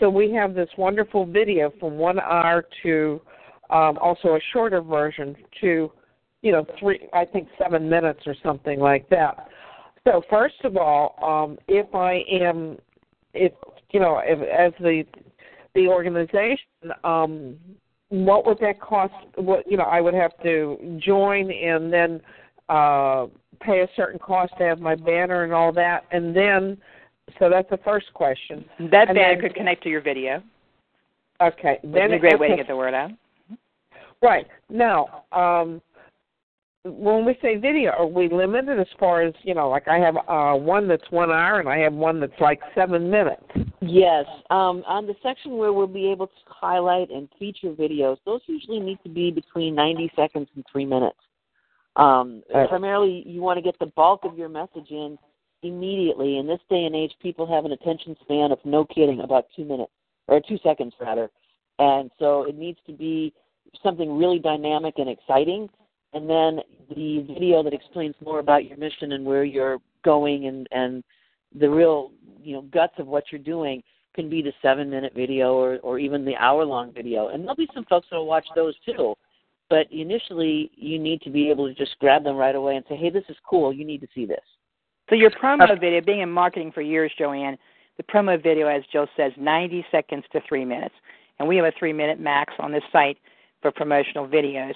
so 0.00 0.10
we 0.10 0.32
have 0.32 0.54
this 0.54 0.68
wonderful 0.76 1.26
video 1.26 1.72
from 1.78 1.96
one 1.96 2.18
hour 2.18 2.66
to 2.82 3.20
um, 3.70 3.98
also 3.98 4.28
a 4.34 4.40
shorter 4.52 4.80
version 4.80 5.36
to 5.60 5.90
you 6.42 6.52
know 6.52 6.64
three 6.78 7.08
I 7.12 7.24
think 7.24 7.48
seven 7.62 7.88
minutes 7.88 8.20
or 8.26 8.34
something 8.42 8.78
like 8.80 9.08
that. 9.10 9.48
So 10.06 10.22
first 10.30 10.56
of 10.64 10.76
all, 10.76 11.16
um, 11.22 11.58
if 11.68 11.92
I 11.94 12.22
am 12.30 12.78
if 13.34 13.52
you 13.90 14.00
know 14.00 14.20
if, 14.24 14.38
as 14.40 14.72
the 14.80 15.04
the 15.74 15.86
organization 15.86 16.92
um, 17.04 17.56
what 18.10 18.46
would 18.46 18.58
that 18.60 18.80
cost 18.80 19.12
what 19.36 19.70
you 19.70 19.76
know 19.76 19.84
i 19.84 20.00
would 20.00 20.14
have 20.14 20.32
to 20.42 20.98
join 21.04 21.50
and 21.50 21.92
then 21.92 22.20
uh 22.70 23.26
pay 23.60 23.80
a 23.80 23.88
certain 23.96 24.18
cost 24.18 24.50
to 24.56 24.64
have 24.64 24.80
my 24.80 24.94
banner 24.94 25.44
and 25.44 25.52
all 25.52 25.72
that 25.72 26.04
and 26.10 26.34
then 26.34 26.78
so 27.38 27.50
that's 27.50 27.68
the 27.68 27.76
first 27.84 28.06
question 28.14 28.64
That 28.90 29.08
And 29.08 29.16
banner 29.16 29.34
then- 29.34 29.40
could 29.42 29.54
connect 29.54 29.82
to 29.82 29.90
your 29.90 30.00
video. 30.00 30.42
okay 31.42 31.78
then 31.84 32.12
a 32.12 32.18
great 32.18 32.38
way 32.40 32.48
to 32.48 32.56
get 32.56 32.66
the 32.66 32.76
word 32.76 32.94
out. 32.94 33.10
Right 34.22 34.46
now 34.68 35.24
um 35.32 35.80
when 36.84 37.24
we 37.24 37.36
say 37.42 37.56
video 37.56 37.90
are 37.90 38.06
we 38.06 38.28
limited 38.28 38.78
as 38.78 38.86
far 38.98 39.22
as 39.22 39.34
you 39.42 39.54
know 39.54 39.68
like 39.68 39.86
i 39.88 39.98
have 39.98 40.16
uh 40.28 40.54
one 40.54 40.88
that's 40.88 41.10
one 41.10 41.30
hour 41.30 41.60
and 41.60 41.68
i 41.68 41.78
have 41.78 41.92
one 41.92 42.20
that's 42.20 42.40
like 42.40 42.60
seven 42.74 43.10
minutes 43.10 43.42
Yes. 43.80 44.26
Um, 44.50 44.82
on 44.86 45.06
the 45.06 45.14
section 45.22 45.56
where 45.56 45.72
we'll 45.72 45.86
be 45.86 46.10
able 46.10 46.26
to 46.26 46.32
highlight 46.46 47.10
and 47.10 47.28
feature 47.38 47.72
videos, 47.72 48.16
those 48.26 48.40
usually 48.46 48.80
need 48.80 48.98
to 49.04 49.08
be 49.08 49.30
between 49.30 49.74
90 49.74 50.10
seconds 50.16 50.48
and 50.54 50.64
three 50.70 50.84
minutes. 50.84 51.18
Um. 51.96 52.42
Primarily, 52.68 53.24
you 53.26 53.40
want 53.40 53.56
to 53.56 53.62
get 53.62 53.78
the 53.78 53.86
bulk 53.86 54.20
of 54.24 54.36
your 54.36 54.48
message 54.48 54.90
in 54.90 55.18
immediately. 55.62 56.38
In 56.38 56.46
this 56.46 56.60
day 56.70 56.84
and 56.84 56.94
age, 56.94 57.12
people 57.20 57.46
have 57.46 57.64
an 57.64 57.72
attention 57.72 58.16
span 58.20 58.52
of 58.52 58.58
no 58.64 58.84
kidding, 58.84 59.20
about 59.20 59.46
two 59.56 59.64
minutes 59.64 59.92
or 60.28 60.40
two 60.46 60.58
seconds 60.62 60.92
rather, 61.00 61.28
and 61.78 62.10
so 62.18 62.44
it 62.44 62.56
needs 62.56 62.78
to 62.86 62.92
be 62.92 63.32
something 63.82 64.16
really 64.16 64.38
dynamic 64.38 64.94
and 64.98 65.08
exciting. 65.08 65.68
And 66.12 66.28
then 66.28 66.60
the 66.88 67.24
video 67.28 67.62
that 67.62 67.74
explains 67.74 68.14
more 68.24 68.38
about 68.38 68.64
your 68.64 68.76
mission 68.78 69.12
and 69.12 69.24
where 69.24 69.44
you're 69.44 69.78
going 70.04 70.46
and 70.46 70.66
and 70.70 71.02
the 71.58 71.68
real 71.68 72.12
you 72.42 72.54
know 72.54 72.62
guts 72.62 72.94
of 72.98 73.06
what 73.06 73.24
you're 73.30 73.40
doing 73.40 73.82
can 74.14 74.30
be 74.30 74.42
the 74.42 74.52
seven 74.62 74.88
minute 74.88 75.12
video 75.14 75.54
or 75.54 75.78
or 75.78 75.98
even 75.98 76.24
the 76.24 76.36
hour 76.36 76.64
long 76.64 76.92
video. 76.92 77.28
And 77.28 77.42
there'll 77.42 77.56
be 77.56 77.68
some 77.74 77.84
folks 77.84 78.06
that 78.10 78.16
will 78.16 78.26
watch 78.26 78.46
those 78.54 78.74
too. 78.86 79.14
But 79.68 79.86
initially 79.92 80.70
you 80.76 80.98
need 80.98 81.20
to 81.22 81.30
be 81.30 81.50
able 81.50 81.68
to 81.68 81.74
just 81.74 81.98
grab 81.98 82.24
them 82.24 82.36
right 82.36 82.54
away 82.54 82.76
and 82.76 82.84
say 82.88 82.96
hey 82.96 83.10
this 83.10 83.24
is 83.28 83.36
cool. 83.48 83.72
You 83.72 83.84
need 83.84 84.00
to 84.00 84.08
see 84.14 84.24
this. 84.24 84.44
So 85.08 85.14
your 85.14 85.30
promo 85.30 85.78
video, 85.80 86.02
being 86.02 86.20
in 86.20 86.30
marketing 86.30 86.70
for 86.72 86.82
years, 86.82 87.10
Joanne, 87.18 87.56
the 87.96 88.02
promo 88.04 88.40
video, 88.42 88.68
as 88.68 88.82
joe 88.92 89.06
says, 89.16 89.32
90 89.36 89.84
seconds 89.90 90.24
to 90.32 90.40
three 90.48 90.64
minutes, 90.64 90.94
and 91.38 91.48
we 91.48 91.56
have 91.56 91.64
a 91.64 91.72
three-minute 91.78 92.20
max 92.20 92.52
on 92.58 92.72
this 92.72 92.82
site 92.92 93.18
for 93.62 93.70
promotional 93.70 94.26
videos. 94.26 94.74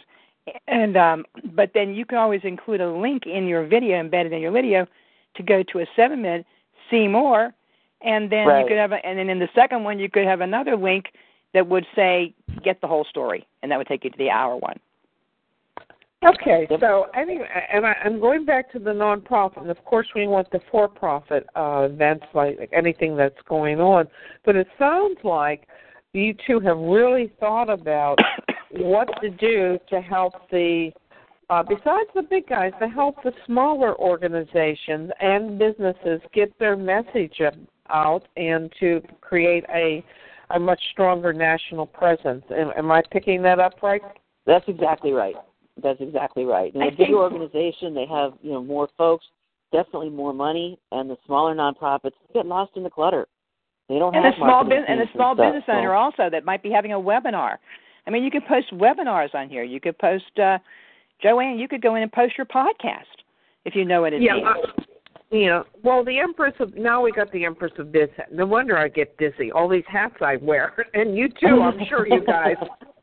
And 0.66 0.96
um, 0.96 1.24
but 1.54 1.70
then 1.72 1.94
you 1.94 2.04
can 2.04 2.18
always 2.18 2.40
include 2.42 2.80
a 2.80 2.90
link 2.90 3.26
in 3.26 3.46
your 3.46 3.64
video, 3.66 4.00
embedded 4.00 4.32
in 4.32 4.40
your 4.40 4.50
video, 4.50 4.86
to 5.36 5.42
go 5.42 5.62
to 5.62 5.80
a 5.80 5.86
seven-minute, 5.94 6.44
see 6.90 7.06
more, 7.06 7.54
and 8.00 8.30
then 8.30 8.46
you 8.48 8.66
could 8.66 8.76
have, 8.76 8.92
a, 8.92 9.06
and 9.06 9.18
then 9.18 9.30
in 9.30 9.38
the 9.38 9.48
second 9.54 9.84
one 9.84 9.98
you 9.98 10.10
could 10.10 10.26
have 10.26 10.40
another 10.40 10.76
link 10.76 11.06
that 11.54 11.66
would 11.66 11.86
say 11.94 12.34
get 12.64 12.80
the 12.80 12.88
whole 12.88 13.04
story, 13.04 13.46
and 13.62 13.70
that 13.70 13.78
would 13.78 13.86
take 13.86 14.04
you 14.04 14.10
to 14.10 14.18
the 14.18 14.30
hour 14.30 14.56
one. 14.56 14.78
Okay, 16.24 16.68
so 16.78 17.06
anyway, 17.14 17.48
and 17.72 17.84
I, 17.84 17.96
I'm 18.04 18.20
going 18.20 18.44
back 18.44 18.70
to 18.72 18.78
the 18.78 18.92
nonprofit. 18.92 19.62
And 19.62 19.70
of 19.70 19.84
course, 19.84 20.06
we 20.14 20.28
want 20.28 20.48
the 20.52 20.60
for-profit 20.70 21.46
uh, 21.56 21.88
events, 21.90 22.26
like, 22.32 22.60
like 22.60 22.70
anything 22.72 23.16
that's 23.16 23.40
going 23.48 23.80
on. 23.80 24.06
But 24.44 24.54
it 24.54 24.68
sounds 24.78 25.18
like 25.24 25.66
you 26.12 26.34
two 26.46 26.60
have 26.60 26.78
really 26.78 27.32
thought 27.40 27.68
about 27.68 28.18
what 28.78 29.08
to 29.20 29.30
do 29.30 29.78
to 29.90 30.00
help 30.00 30.34
the, 30.50 30.90
uh, 31.50 31.62
besides 31.62 32.08
the 32.14 32.22
big 32.22 32.46
guys, 32.48 32.72
to 32.80 32.88
help 32.88 33.16
the 33.22 33.32
smaller 33.46 33.96
organizations 33.98 35.10
and 35.20 35.58
businesses 35.58 36.20
get 36.32 36.56
their 36.58 36.76
message 36.76 37.40
out 37.90 38.22
and 38.36 38.72
to 38.80 39.00
create 39.20 39.64
a 39.74 40.04
a 40.54 40.60
much 40.60 40.80
stronger 40.92 41.32
national 41.32 41.86
presence. 41.86 42.44
Am, 42.50 42.70
am 42.76 42.90
I 42.92 43.02
picking 43.10 43.40
that 43.42 43.58
up 43.58 43.82
right? 43.82 44.02
that's 44.46 44.64
exactly 44.68 45.12
right. 45.12 45.34
That's 45.82 46.00
exactly 46.00 46.44
right. 46.44 46.74
In 46.74 46.82
I 46.82 46.86
a 46.88 46.90
bigger 46.90 47.04
think- 47.04 47.14
organization 47.14 47.94
they 47.94 48.06
have 48.06 48.32
you 48.42 48.52
know 48.52 48.62
more 48.62 48.88
folks 48.98 49.24
definitely 49.72 50.10
more 50.10 50.34
money 50.34 50.78
and 50.90 51.08
the 51.08 51.16
smaller 51.24 51.54
nonprofits 51.54 52.12
get 52.34 52.44
lost 52.44 52.72
in 52.76 52.82
the 52.82 52.90
clutter. 52.90 53.26
They 53.88 53.98
don't 53.98 54.14
and 54.14 54.24
have 54.24 54.34
the 54.34 54.44
small 54.44 54.64
business 54.64 54.84
and 54.88 55.00
the 55.00 55.04
teams 55.06 55.14
small 55.14 55.34
stuff, 55.34 55.46
business 55.46 55.64
so- 55.66 55.72
owner 55.72 55.94
also 55.94 56.28
that 56.30 56.44
might 56.44 56.62
be 56.62 56.70
having 56.70 56.92
a 56.92 56.98
webinar 56.98 57.56
I 58.06 58.10
mean, 58.10 58.24
you 58.24 58.30
could 58.30 58.46
post 58.46 58.72
webinars 58.72 59.34
on 59.34 59.48
here. 59.48 59.62
You 59.62 59.80
could 59.80 59.98
post, 59.98 60.38
uh, 60.42 60.58
Joanne, 61.22 61.58
you 61.58 61.68
could 61.68 61.82
go 61.82 61.94
in 61.94 62.02
and 62.02 62.12
post 62.12 62.34
your 62.36 62.46
podcast 62.46 63.04
if 63.64 63.74
you 63.74 63.84
know 63.84 64.02
what 64.02 64.12
it 64.12 64.22
yeah, 64.22 64.34
means. 64.34 64.46
Uh, 64.46 64.82
yeah. 65.30 65.62
Well, 65.82 66.04
the 66.04 66.18
Empress 66.18 66.52
of 66.60 66.76
now 66.76 67.02
we 67.02 67.10
got 67.10 67.32
the 67.32 67.44
Empress 67.44 67.72
of 67.78 67.90
Biz. 67.90 68.08
No 68.30 68.44
wonder 68.44 68.76
I 68.76 68.88
get 68.88 69.16
dizzy. 69.16 69.50
All 69.50 69.68
these 69.68 69.84
hats 69.88 70.16
I 70.20 70.36
wear, 70.36 70.86
and 70.94 71.16
you 71.16 71.28
too. 71.28 71.62
I'm 71.62 71.78
sure 71.88 72.06
you 72.06 72.24
guys. 72.24 72.56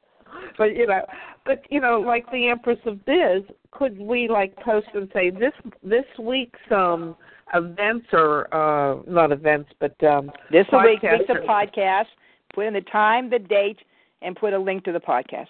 but 0.57 0.75
you 0.75 0.85
know, 0.85 1.01
but 1.45 1.63
you 1.71 1.79
know, 1.79 1.99
like 1.99 2.29
the 2.31 2.49
Empress 2.49 2.77
of 2.85 3.03
Biz, 3.05 3.43
could 3.71 3.97
we 3.97 4.27
like 4.27 4.55
post 4.57 4.87
and 4.93 5.09
say 5.11 5.31
this 5.31 5.53
this 5.81 6.05
week's 6.19 6.59
um 6.71 7.15
events 7.55 8.05
or 8.13 8.53
uh 8.53 9.01
not 9.07 9.31
events, 9.31 9.71
but 9.79 10.01
um 10.03 10.31
this 10.51 10.67
week 10.71 11.01
week's 11.01 11.29
a 11.29 11.47
podcast. 11.47 12.05
Put 12.53 12.65
in 12.67 12.73
the 12.73 12.81
time, 12.81 13.29
the 13.29 13.39
date, 13.39 13.79
and 14.21 14.35
put 14.35 14.53
a 14.53 14.59
link 14.59 14.83
to 14.85 14.91
the 14.91 14.99
podcast. 14.99 15.47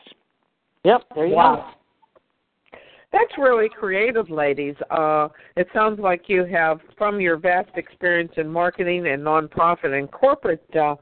Yep, 0.83 1.03
there 1.15 1.25
you 1.25 1.35
Wow. 1.35 1.55
go. 1.55 2.79
That's 3.11 3.37
really 3.39 3.69
creative, 3.69 4.29
ladies. 4.29 4.75
Uh, 4.91 5.29
it 5.55 5.67
sounds 5.73 5.99
like 5.99 6.29
you 6.29 6.45
have, 6.45 6.79
from 6.95 7.19
your 7.19 7.37
vast 7.37 7.75
experience 7.75 8.31
in 8.37 8.47
marketing 8.47 9.07
and 9.07 9.23
nonprofit 9.23 9.97
and 9.97 10.11
corporate 10.11 10.63
uh, 10.75 10.95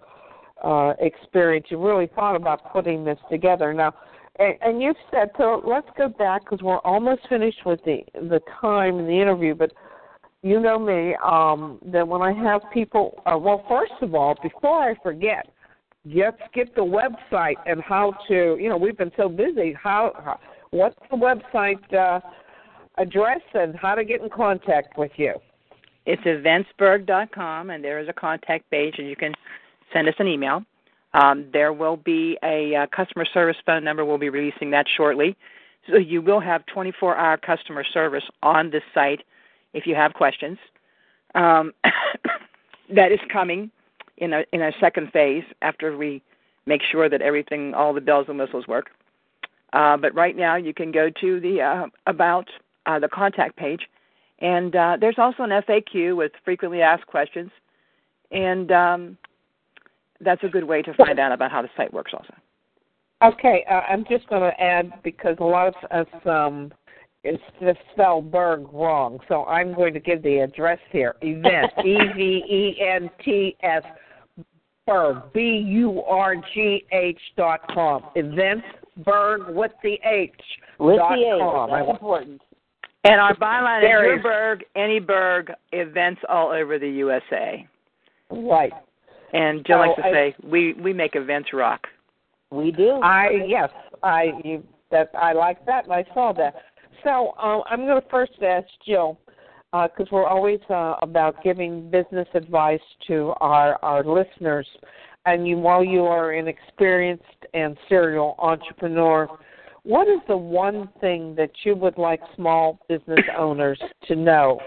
uh, 0.63 0.93
experience, 0.99 1.67
you 1.69 1.85
really 1.85 2.07
thought 2.15 2.35
about 2.35 2.71
putting 2.71 3.03
this 3.03 3.19
together. 3.29 3.73
Now, 3.73 3.93
and, 4.39 4.55
and 4.61 4.81
you've 4.81 4.95
said 5.11 5.31
so. 5.37 5.61
Let's 5.65 5.89
go 5.97 6.07
back 6.07 6.43
because 6.45 6.61
we're 6.61 6.79
almost 6.79 7.21
finished 7.27 7.65
with 7.65 7.83
the 7.83 7.99
the 8.13 8.39
time 8.61 8.99
in 8.99 9.05
the 9.07 9.19
interview. 9.19 9.55
But 9.55 9.73
you 10.43 10.59
know 10.59 10.79
me 10.79 11.15
um, 11.23 11.79
that 11.91 12.07
when 12.07 12.21
I 12.21 12.31
have 12.31 12.61
people, 12.73 13.21
uh, 13.25 13.37
well, 13.37 13.65
first 13.67 13.93
of 14.01 14.15
all, 14.15 14.35
before 14.41 14.83
I 14.83 14.95
forget, 15.01 15.47
let's 16.13 16.41
get 16.53 16.73
the 16.75 16.81
website 16.81 17.55
and 17.65 17.81
how 17.81 18.13
to. 18.27 18.57
You 18.59 18.69
know, 18.69 18.77
we've 18.77 18.97
been 18.97 19.11
so 19.17 19.29
busy. 19.29 19.73
How, 19.73 20.13
how 20.23 20.39
what's 20.71 20.95
the 21.09 21.17
website 21.17 21.93
uh, 21.93 22.19
address 22.97 23.41
and 23.53 23.75
how 23.75 23.95
to 23.95 24.03
get 24.03 24.21
in 24.21 24.29
contact 24.29 24.97
with 24.97 25.11
you? 25.17 25.33
It's 26.05 26.21
eventsburgh.com, 26.23 27.69
and 27.69 27.83
there 27.83 27.99
is 27.99 28.07
a 28.07 28.13
contact 28.13 28.69
page, 28.71 28.95
and 28.97 29.09
you 29.09 29.15
can 29.15 29.33
send 29.91 30.07
us 30.07 30.15
an 30.19 30.27
email. 30.27 30.63
Um, 31.13 31.47
there 31.51 31.73
will 31.73 31.97
be 31.97 32.37
a 32.43 32.75
uh, 32.75 32.87
customer 32.95 33.25
service 33.25 33.57
phone 33.65 33.83
number. 33.83 34.05
We'll 34.05 34.17
be 34.17 34.29
releasing 34.29 34.71
that 34.71 34.85
shortly. 34.95 35.35
So 35.89 35.97
you 35.97 36.21
will 36.21 36.39
have 36.39 36.65
24 36.67 37.17
hour 37.17 37.37
customer 37.37 37.83
service 37.83 38.23
on 38.43 38.69
this 38.71 38.83
site 38.93 39.23
if 39.73 39.85
you 39.85 39.95
have 39.95 40.13
questions. 40.13 40.57
Um, 41.33 41.73
that 42.95 43.11
is 43.11 43.19
coming 43.31 43.71
in 44.17 44.33
a, 44.33 44.43
in 44.51 44.61
a 44.61 44.71
second 44.79 45.11
phase 45.11 45.43
after 45.61 45.95
we 45.95 46.21
make 46.65 46.81
sure 46.91 47.09
that 47.09 47.21
everything, 47.21 47.73
all 47.73 47.93
the 47.93 48.01
bells 48.01 48.25
and 48.29 48.37
whistles 48.37 48.67
work. 48.67 48.87
Uh, 49.73 49.97
but 49.97 50.13
right 50.15 50.35
now, 50.35 50.55
you 50.55 50.73
can 50.73 50.91
go 50.91 51.09
to 51.21 51.39
the 51.39 51.61
uh, 51.61 51.87
about 52.07 52.47
uh, 52.85 52.99
the 52.99 53.07
contact 53.09 53.55
page, 53.57 53.81
and 54.39 54.75
uh, 54.75 54.97
there's 54.99 55.17
also 55.17 55.43
an 55.43 55.49
FAQ 55.49 56.15
with 56.15 56.31
frequently 56.45 56.81
asked 56.81 57.05
questions, 57.05 57.51
and 58.31 58.71
um, 58.71 59.17
that's 60.21 60.43
a 60.43 60.47
good 60.47 60.63
way 60.63 60.81
to 60.81 60.93
find 60.93 61.19
out 61.19 61.31
about 61.33 61.51
how 61.51 61.61
the 61.61 61.69
site 61.75 61.93
works. 61.93 62.13
Also, 62.13 62.33
Okay, 63.23 63.65
uh, 63.69 63.81
I'm 63.89 64.05
just 64.07 64.27
going 64.29 64.43
to 64.43 64.61
add 64.61 64.93
because 65.03 65.37
a 65.39 65.43
lot 65.43 65.73
of 65.89 66.07
us 66.07 66.27
um, 66.27 66.71
is 67.23 67.39
just 67.59 67.79
spell 67.93 68.21
Burgh 68.21 68.71
wrong, 68.71 69.19
so 69.27 69.43
I'm 69.45 69.73
going 69.73 69.93
to 69.95 69.99
give 69.99 70.21
the 70.21 70.39
address 70.39 70.77
here. 70.91 71.15
Event 71.21 71.71
E 71.83 71.97
V 72.15 72.21
E 72.21 72.81
N 72.81 73.09
T 73.25 73.57
S 73.63 73.81
Burgh 74.87 75.21
B 75.33 75.41
U 75.67 76.01
R 76.03 76.35
G 76.53 76.83
H 76.91 77.19
dot 77.35 77.59
com. 77.73 78.03
Events 78.15 78.65
Burgh 79.05 79.53
with 79.53 79.71
the 79.83 79.99
H 80.03 80.31
With 80.79 80.97
dot 80.97 81.11
the 81.11 81.37
com. 81.39 81.69
That's 81.69 81.89
important. 81.91 82.41
and 83.03 83.21
our 83.21 83.35
byline 83.35 83.79
is 83.79 83.83
There 83.83 84.05
your 84.05 84.17
is- 84.17 84.23
Burgh, 84.23 84.63
any 84.75 84.99
Burgh 84.99 85.51
events 85.73 86.21
all 86.29 86.49
over 86.51 86.79
the 86.79 86.89
USA. 86.89 87.67
Right. 88.31 88.73
And 89.33 89.65
Jill 89.65 89.77
So 89.77 89.79
likes 89.89 89.95
to 90.01 90.07
I- 90.07 90.11
say 90.11 90.35
we 90.43 90.73
we 90.73 90.93
make 90.93 91.15
events 91.15 91.49
rock. 91.53 91.85
We 92.49 92.71
do. 92.71 92.99
I 93.03 93.43
yes, 93.45 93.69
I 94.01 94.31
you 94.43 94.63
that 94.89 95.11
I 95.13 95.33
like 95.33 95.65
that, 95.65 95.83
and 95.83 95.93
I 95.93 96.05
saw 96.13 96.31
that. 96.33 96.55
So 97.03 97.33
uh, 97.37 97.61
I'm 97.69 97.85
going 97.85 98.01
to 98.01 98.07
first 98.09 98.41
ask 98.41 98.67
Jill 98.85 99.19
because 99.71 100.07
we're 100.11 100.25
always 100.25 100.59
uh, 100.69 100.95
about 101.01 101.43
giving 101.43 101.89
business 101.89 102.27
advice 102.33 102.81
to 103.07 103.33
our 103.41 103.77
our 103.83 104.03
listeners. 104.03 104.67
And 105.25 105.45
you, 105.45 105.57
while 105.57 105.83
you 105.83 106.05
are 106.05 106.31
an 106.31 106.47
experienced 106.47 107.23
and 107.53 107.77
serial 107.89 108.35
entrepreneur, 108.39 109.27
what 109.83 110.07
is 110.07 110.19
the 110.27 110.37
one 110.37 110.89
thing 111.01 111.35
that 111.35 111.51
you 111.63 111.75
would 111.75 111.97
like 111.97 112.21
small 112.35 112.79
business 112.87 113.19
owners 113.37 113.79
to 114.07 114.15
know? 114.15 114.59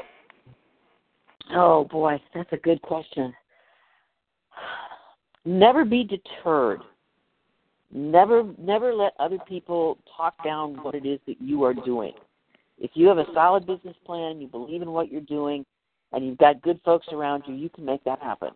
Oh 1.55 1.85
boy, 1.85 2.21
that's 2.35 2.53
a 2.53 2.59
good 2.59 2.81
question. 2.83 3.35
Never 5.45 5.85
be 5.85 6.05
deterred. 6.05 6.81
Never 7.93 8.45
never 8.59 8.95
let 8.95 9.15
other 9.19 9.39
people 9.49 9.99
talk 10.17 10.35
down 10.45 10.75
what 10.83 10.95
it 10.95 11.07
is 11.07 11.19
that 11.27 11.41
you 11.41 11.65
are 11.65 11.75
doing. 11.75 12.13
If 12.81 12.93
you 12.95 13.07
have 13.09 13.19
a 13.19 13.27
solid 13.35 13.67
business 13.67 13.97
plan, 14.07 14.41
you 14.41 14.49
believe 14.49 14.81
in 14.81 14.91
what 14.91 15.13
you're 15.13 15.21
doing, 15.21 15.67
and 16.13 16.27
you've 16.27 16.39
got 16.39 16.63
good 16.63 16.81
folks 16.85 17.07
around 17.13 17.45
you, 17.47 17.55
you 17.55 17.69
can 17.69 17.85
make 17.85 18.03
that 18.05 18.21
happen. 18.21 18.51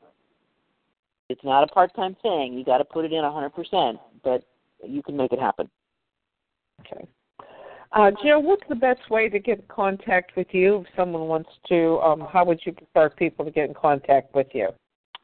It's 1.29 1.45
not 1.45 1.63
a 1.63 1.67
part-time 1.67 2.17
thing. 2.23 2.55
You 2.55 2.65
got 2.65 2.79
to 2.79 2.85
put 2.85 3.05
it 3.05 3.13
in 3.13 3.23
100%, 3.23 3.99
but 4.23 4.43
you 4.83 5.03
can 5.03 5.17
make 5.17 5.33
it 5.33 5.39
happen. 5.39 5.71
Okay. 6.81 7.07
Uh, 7.93 8.11
Jill, 8.23 8.43
what's 8.43 8.65
the 8.69 8.75
best 8.75 9.09
way 9.11 9.29
to 9.29 9.39
get 9.39 9.59
in 9.59 9.65
contact 9.69 10.33
with 10.37 10.49
you 10.51 10.79
if 10.79 10.87
someone 10.97 11.29
wants 11.29 11.51
to? 11.69 11.99
Um, 12.01 12.27
how 12.31 12.45
would 12.45 12.61
you 12.65 12.73
prefer 12.73 13.11
people 13.11 13.45
to 13.45 13.51
get 13.51 13.69
in 13.69 13.75
contact 13.75 14.35
with 14.35 14.49
you? 14.53 14.71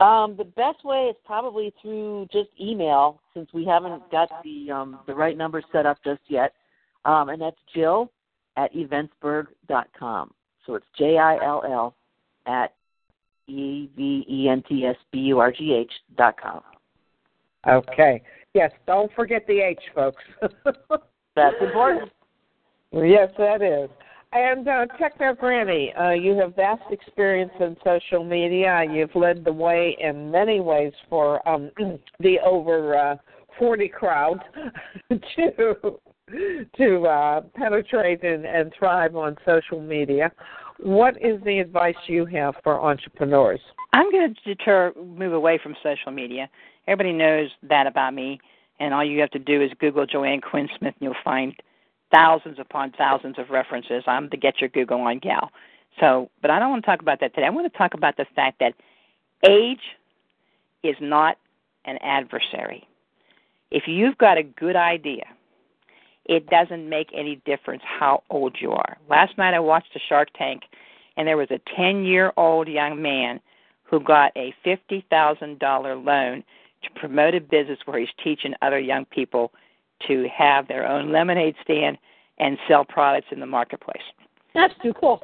Um, 0.05 0.37
the 0.37 0.45
best 0.45 0.85
way 0.85 1.09
is 1.11 1.17
probably 1.25 1.75
through 1.83 2.29
just 2.33 2.49
email, 2.59 3.21
since 3.35 3.51
we 3.53 3.67
haven't 3.67 4.11
got 4.11 4.31
the 4.43 4.71
um, 4.71 5.01
the 5.07 5.15
right 5.15 5.37
number 5.37 5.63
set 5.73 5.85
up 5.85 5.99
just 6.05 6.23
yet. 6.29 6.55
Um, 7.05 7.29
and 7.29 7.43
that's 7.43 7.57
Jill 7.75 8.11
at 8.57 8.73
eventsburgh.com. 8.75 10.33
So 10.67 10.75
it's 10.75 10.87
J 10.99 11.19
I 11.19 11.37
L 11.45 11.63
L 11.67 11.95
at 12.47 12.75
E 13.47 13.89
V 13.97 14.25
E 14.29 14.49
N 14.49 14.63
T 14.69 14.85
S 14.87 14.97
B 15.13 15.19
U 15.19 15.39
R 15.39 15.53
G 15.53 15.73
H 15.73 15.93
dot 16.17 16.37
com. 16.41 16.61
Okay. 17.69 18.23
Yes, 18.55 18.73
don't 18.87 19.13
forget 19.15 19.47
the 19.47 19.61
H, 19.61 19.81
folks. 19.95 20.23
That's 21.37 21.57
important. 21.61 22.11
yes, 22.93 23.31
that 23.39 23.63
is. 23.63 23.89
And 24.33 24.69
uh, 24.69 24.87
Techno 24.99 25.35
Granny, 25.35 25.93
uh, 25.95 26.11
you 26.11 26.37
have 26.37 26.55
vast 26.55 26.83
experience 26.91 27.53
in 27.61 27.77
social 27.85 28.25
media. 28.25 28.85
You've 28.89 29.15
led 29.15 29.45
the 29.45 29.53
way 29.53 29.97
in 30.01 30.31
many 30.31 30.61
ways 30.61 30.93
for 31.09 31.47
um, 31.49 31.71
the 32.21 32.39
over 32.45 32.97
uh, 32.97 33.17
40 33.59 33.89
crowd 33.89 34.41
to 35.11 35.99
to 36.77 37.07
uh, 37.07 37.41
penetrate 37.55 38.23
and, 38.25 38.45
and 38.45 38.73
thrive 38.79 39.17
on 39.17 39.37
social 39.45 39.81
media. 39.81 40.31
What 40.79 41.17
is 41.21 41.43
the 41.45 41.59
advice 41.59 41.97
you 42.07 42.25
have 42.27 42.55
for 42.63 42.81
entrepreneurs? 42.81 43.61
I'm 43.93 44.11
going 44.11 44.35
to 44.35 44.55
deter 44.55 44.93
move 44.97 45.33
away 45.33 45.59
from 45.63 45.75
social 45.83 46.13
media. 46.13 46.49
Everybody 46.87 47.13
knows 47.13 47.51
that 47.69 47.87
about 47.87 48.15
me, 48.15 48.41
and 48.79 48.95
all 48.95 49.05
you 49.05 49.21
have 49.21 49.31
to 49.33 49.39
do 49.39 49.63
is 49.63 49.71
Google 49.79 50.07
Joanne 50.07 50.41
Quinn 50.41 50.69
Smith, 50.79 50.95
and 51.01 51.07
you'll 51.07 51.23
find 51.23 51.55
thousands 52.13 52.59
upon 52.59 52.93
thousands 52.93 53.39
of 53.39 53.51
references. 53.51 54.03
I'm 54.07 54.29
the 54.31 54.37
get 54.37 54.61
your 54.61 54.71
Google 54.71 55.01
on 55.01 55.19
gal. 55.19 55.51
So, 55.99 56.31
but 56.41 56.51
I 56.51 56.59
don't 56.59 56.71
want 56.71 56.85
to 56.85 56.87
talk 56.91 57.03
about 57.03 57.21
that 57.21 57.35
today. 57.35 57.47
I 57.47 57.51
want 57.51 57.71
to 57.71 57.79
talk 57.79 57.95
about 57.95 58.17
the 58.17 58.27
fact 58.35 58.61
that 58.61 58.75
age 59.47 59.81
is 60.83 60.97
not 61.01 61.37
an 61.85 61.99
adversary. 62.03 62.87
If 63.71 63.85
you've 63.87 64.19
got 64.19 64.39
a 64.39 64.43
good 64.43 64.77
idea, 64.77 65.25
it 66.31 66.49
doesn't 66.49 66.89
make 66.89 67.11
any 67.13 67.43
difference 67.45 67.83
how 67.85 68.23
old 68.31 68.57
you 68.61 68.71
are. 68.71 68.97
Last 69.09 69.37
night 69.37 69.53
I 69.53 69.59
watched 69.59 69.97
a 69.97 69.99
Shark 69.99 70.29
Tank, 70.39 70.63
and 71.17 71.27
there 71.27 71.37
was 71.37 71.51
a 71.51 71.61
10 71.77 72.05
year 72.05 72.33
old 72.37 72.69
young 72.69 73.03
man 73.03 73.41
who 73.83 73.99
got 73.99 74.31
a 74.37 74.55
$50,000 74.65 76.05
loan 76.05 76.45
to 76.85 76.91
promote 76.95 77.35
a 77.35 77.41
business 77.41 77.81
where 77.85 77.99
he's 77.99 78.09
teaching 78.23 78.55
other 78.63 78.79
young 78.79 79.05
people 79.07 79.51
to 80.07 80.29
have 80.33 80.69
their 80.69 80.87
own 80.87 81.11
lemonade 81.11 81.57
stand 81.63 81.99
and 82.39 82.57
sell 82.69 82.85
products 82.85 83.27
in 83.33 83.41
the 83.41 83.47
marketplace. 83.47 84.01
That's 84.55 84.73
too 84.81 84.95
cool. 84.95 85.21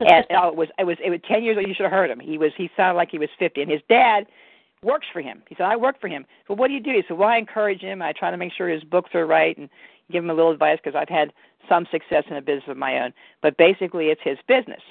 and 0.00 0.26
oh, 0.30 0.48
it 0.48 0.56
was 0.56 0.68
it 0.78 0.84
was 0.84 0.98
it 1.02 1.08
was 1.08 1.20
ten 1.26 1.42
years 1.42 1.56
old. 1.56 1.66
You 1.66 1.72
should 1.74 1.84
have 1.84 1.92
heard 1.92 2.10
him. 2.10 2.20
He 2.20 2.36
was 2.36 2.52
he 2.56 2.70
sounded 2.76 2.96
like 2.96 3.10
he 3.10 3.18
was 3.18 3.30
fifty, 3.38 3.62
and 3.62 3.70
his 3.70 3.80
dad 3.88 4.26
works 4.82 5.06
for 5.12 5.22
him. 5.22 5.42
He 5.48 5.54
said, 5.54 5.64
"I 5.64 5.76
work 5.76 6.00
for 6.00 6.08
him." 6.08 6.26
But 6.46 6.58
what 6.58 6.68
do 6.68 6.74
you 6.74 6.80
do? 6.80 6.90
He 6.90 7.02
said, 7.08 7.16
"Well, 7.16 7.28
I 7.28 7.38
encourage 7.38 7.80
him. 7.80 8.02
I 8.02 8.12
try 8.12 8.30
to 8.30 8.36
make 8.36 8.52
sure 8.52 8.68
his 8.68 8.84
books 8.84 9.14
are 9.14 9.26
right 9.26 9.56
and 9.56 9.68
give 10.12 10.24
him 10.24 10.30
a 10.30 10.34
little 10.34 10.52
advice 10.52 10.78
because 10.82 10.96
I've 10.98 11.08
had 11.08 11.32
some 11.68 11.86
success 11.90 12.24
in 12.30 12.36
a 12.36 12.42
business 12.42 12.68
of 12.68 12.76
my 12.76 13.00
own. 13.00 13.12
But 13.42 13.56
basically, 13.56 14.08
it's 14.08 14.22
his 14.22 14.38
business." 14.48 14.82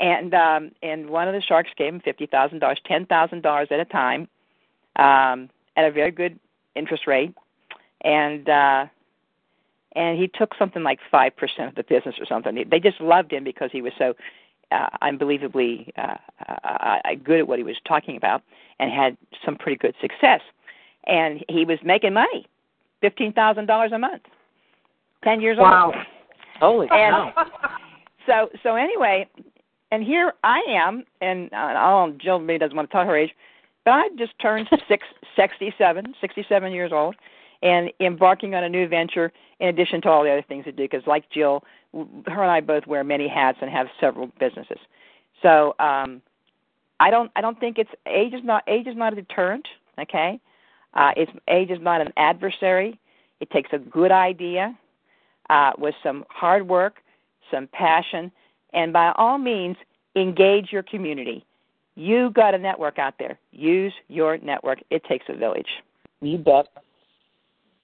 And 0.00 0.34
um, 0.34 0.72
and 0.82 1.10
one 1.10 1.28
of 1.28 1.34
the 1.34 1.42
sharks 1.42 1.70
gave 1.76 1.94
him 1.94 2.00
fifty 2.00 2.26
thousand 2.26 2.60
dollars, 2.60 2.80
ten 2.86 3.06
thousand 3.06 3.42
dollars 3.42 3.68
at 3.70 3.80
a 3.80 3.86
time, 3.86 4.28
um, 4.96 5.50
at 5.76 5.86
a 5.86 5.92
very 5.92 6.10
good 6.12 6.38
interest 6.76 7.06
rate. 7.06 7.34
and 8.02 8.48
uh, 8.48 8.86
and 9.94 10.18
he 10.18 10.28
took 10.28 10.54
something 10.58 10.82
like 10.82 11.00
five 11.10 11.36
percent 11.36 11.68
of 11.70 11.74
the 11.76 11.84
business 11.84 12.16
or 12.20 12.26
something. 12.26 12.64
They 12.70 12.80
just 12.80 13.00
loved 13.00 13.32
him 13.32 13.44
because 13.44 13.70
he 13.72 13.82
was 13.82 13.92
so 13.98 14.14
uh, 14.72 14.88
unbelievably 15.02 15.92
uh, 15.98 16.16
uh, 16.48 16.98
uh, 17.04 17.14
good 17.22 17.40
at 17.40 17.48
what 17.48 17.58
he 17.58 17.64
was 17.64 17.76
talking 17.86 18.16
about 18.16 18.42
and 18.78 18.90
had 18.92 19.16
some 19.44 19.56
pretty 19.56 19.76
good 19.78 19.94
success. 20.00 20.42
And 21.06 21.44
he 21.48 21.64
was 21.64 21.78
making 21.84 22.14
money, 22.14 22.46
fifteen 23.00 23.32
thousand 23.32 23.66
dollars 23.66 23.92
a 23.92 23.98
month, 23.98 24.22
ten 25.24 25.40
years 25.40 25.58
wow. 25.58 25.86
old. 25.86 25.94
Wow. 25.94 26.02
Holy 26.60 26.88
and 26.90 27.34
cow! 27.34 27.46
So 28.26 28.48
so 28.62 28.76
anyway, 28.76 29.28
and 29.92 30.02
here 30.02 30.32
I 30.42 30.60
am, 30.68 31.04
and 31.20 31.52
uh, 31.52 31.74
oh, 31.76 32.16
Jill 32.20 32.38
maybe 32.38 32.58
doesn't 32.58 32.76
want 32.76 32.90
to 32.90 32.92
tell 32.92 33.06
her 33.06 33.16
age, 33.16 33.30
but 33.84 33.92
I 33.92 34.08
just 34.18 34.32
turned 34.40 34.68
six, 34.88 35.06
67, 35.36 36.14
67 36.20 36.72
years 36.72 36.92
old, 36.92 37.14
and 37.62 37.90
embarking 38.00 38.54
on 38.54 38.64
a 38.64 38.68
new 38.68 38.88
venture 38.88 39.32
in 39.60 39.68
addition 39.68 40.02
to 40.02 40.08
all 40.08 40.24
the 40.24 40.30
other 40.30 40.44
things 40.46 40.64
I 40.66 40.70
do. 40.70 40.84
Because 40.84 41.06
like 41.06 41.30
Jill, 41.30 41.62
her 41.94 42.42
and 42.42 42.50
I 42.50 42.60
both 42.60 42.86
wear 42.86 43.04
many 43.04 43.28
hats 43.28 43.58
and 43.60 43.70
have 43.70 43.86
several 44.00 44.30
businesses. 44.40 44.78
So 45.42 45.74
um, 45.78 46.20
I 46.98 47.10
don't 47.10 47.30
I 47.36 47.40
don't 47.40 47.58
think 47.60 47.78
it's 47.78 47.90
age 48.06 48.34
is 48.34 48.42
not 48.44 48.64
age 48.66 48.86
is 48.86 48.96
not 48.96 49.12
a 49.12 49.16
deterrent. 49.16 49.66
Okay, 50.00 50.40
uh, 50.94 51.12
it's 51.16 51.30
age 51.48 51.70
is 51.70 51.78
not 51.80 52.00
an 52.00 52.12
adversary. 52.16 52.98
It 53.40 53.50
takes 53.50 53.70
a 53.72 53.78
good 53.78 54.10
idea 54.10 54.76
uh, 55.50 55.72
with 55.78 55.94
some 56.02 56.24
hard 56.28 56.66
work, 56.66 56.96
some 57.50 57.68
passion, 57.72 58.32
and 58.72 58.92
by 58.92 59.12
all 59.16 59.38
means 59.38 59.76
engage 60.16 60.72
your 60.72 60.82
community. 60.82 61.44
You 61.94 62.30
got 62.30 62.54
a 62.54 62.58
network 62.58 62.98
out 62.98 63.14
there. 63.18 63.38
Use 63.52 63.92
your 64.08 64.38
network. 64.38 64.78
It 64.90 65.02
takes 65.04 65.24
a 65.28 65.36
village. 65.36 65.68
You 66.20 66.38
bet. 66.38 66.66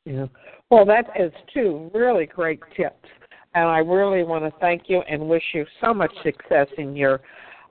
Yeah. 0.04 0.26
Well, 0.70 0.84
that 0.86 1.10
is 1.18 1.32
two 1.52 1.90
really 1.94 2.26
great 2.26 2.60
tips, 2.76 3.08
and 3.54 3.68
I 3.68 3.78
really 3.78 4.24
want 4.24 4.44
to 4.44 4.58
thank 4.58 4.84
you 4.88 5.02
and 5.08 5.28
wish 5.28 5.42
you 5.54 5.64
so 5.80 5.94
much 5.94 6.12
success 6.22 6.66
in 6.78 6.96
your 6.96 7.20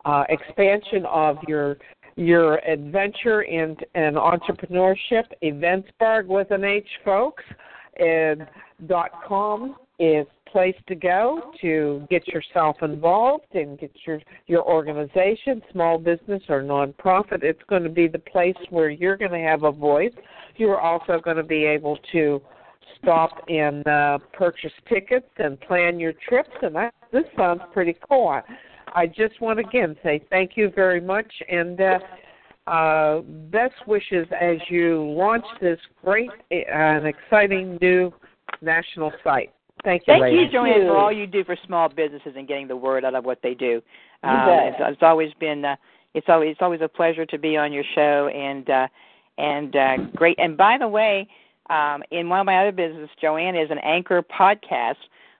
uh, 0.06 0.24
expansion 0.30 1.06
of 1.06 1.38
your 1.48 1.78
your 2.16 2.58
adventure 2.60 3.42
and, 3.42 3.80
in 3.96 4.16
entrepreneurship. 4.16 5.26
Eventsburgh 5.44 6.28
with 6.28 6.52
an 6.52 6.64
H, 6.64 6.88
folks, 7.04 7.44
and 8.00 8.48
dot 8.88 9.12
com 9.28 9.76
is 10.00 10.26
place 10.52 10.76
to 10.88 10.96
go 10.96 11.54
to 11.62 12.06
get 12.10 12.28
yourself 12.28 12.76
involved 12.82 13.46
and 13.54 13.80
get 13.80 13.92
your 14.06 14.20
your 14.48 14.64
organization, 14.64 15.62
small 15.72 15.98
business 15.98 16.44
or 16.50 16.62
nonprofit. 16.62 17.44
It's 17.44 17.62
going 17.70 17.84
to 17.84 17.90
be 17.90 18.08
the 18.08 18.20
place 18.20 18.56
where 18.70 18.90
you're 18.90 19.16
going 19.16 19.32
to 19.32 19.40
have 19.40 19.64
a 19.64 19.72
voice. 19.72 20.14
You're 20.58 20.80
also 20.80 21.22
going 21.24 21.38
to 21.38 21.44
be 21.44 21.64
able 21.64 21.98
to 22.12 22.42
stop 23.02 23.32
and 23.48 23.88
uh, 23.88 24.20
purchase 24.34 24.74
tickets 24.90 25.30
and 25.38 25.60
plan 25.62 26.00
your 26.00 26.14
trips. 26.28 26.52
And 26.62 26.76
this 27.14 27.24
sounds 27.38 27.62
pretty 27.72 27.96
cool. 28.10 28.42
I, 28.94 29.08
just 29.08 29.40
want 29.42 29.60
to 29.60 29.68
again 29.68 29.96
say 30.04 30.24
thank 30.30 30.52
you 30.56 30.72
very 30.74 31.02
much 31.02 31.32
and. 31.50 31.80
Uh, 31.80 32.00
uh, 32.68 33.22
best 33.50 33.74
wishes 33.88 34.28
as 34.40 34.58
you 34.70 35.04
launch 35.18 35.44
this 35.60 35.80
great 36.06 36.30
and 36.52 37.08
exciting 37.08 37.78
new 37.82 38.14
national 38.62 39.12
site. 39.24 39.52
Thank 39.84 40.04
you, 40.04 40.14
Thank 40.14 40.22
ladies. 40.22 40.40
you, 40.46 40.52
Joanne, 40.52 40.88
for 40.88 40.98
all 40.98 41.12
you 41.12 41.26
do 41.26 41.44
for 41.44 41.58
small 41.66 41.90
businesses 41.90 42.34
and 42.38 42.48
getting 42.48 42.68
the 42.68 42.76
word 42.76 43.04
out 43.04 43.16
of 43.16 43.26
what 43.26 43.40
they 43.42 43.56
do. 43.56 43.82
Um, 44.24 44.38
it's, 44.48 44.78
it's 44.80 45.02
always 45.02 45.32
been 45.40 45.66
uh, 45.66 45.76
it's 46.14 46.28
always 46.30 46.52
it's 46.52 46.62
always 46.62 46.82
a 46.82 46.88
pleasure 46.88 47.26
to 47.26 47.38
be 47.38 47.58
on 47.58 47.74
your 47.74 47.84
show 47.96 48.28
and 48.28 48.70
uh, 48.70 48.88
and 49.38 49.76
uh, 49.76 49.98
great. 50.16 50.38
And 50.40 50.56
by 50.56 50.78
the 50.78 50.88
way, 50.88 51.28
um, 51.70 52.04
in 52.12 52.30
one 52.30 52.40
of 52.40 52.46
my 52.46 52.60
other 52.62 52.72
businesses, 52.72 53.10
Joanne 53.20 53.56
is 53.56 53.72
an 53.72 53.80
anchor 53.80 54.22
podcast 54.22 54.96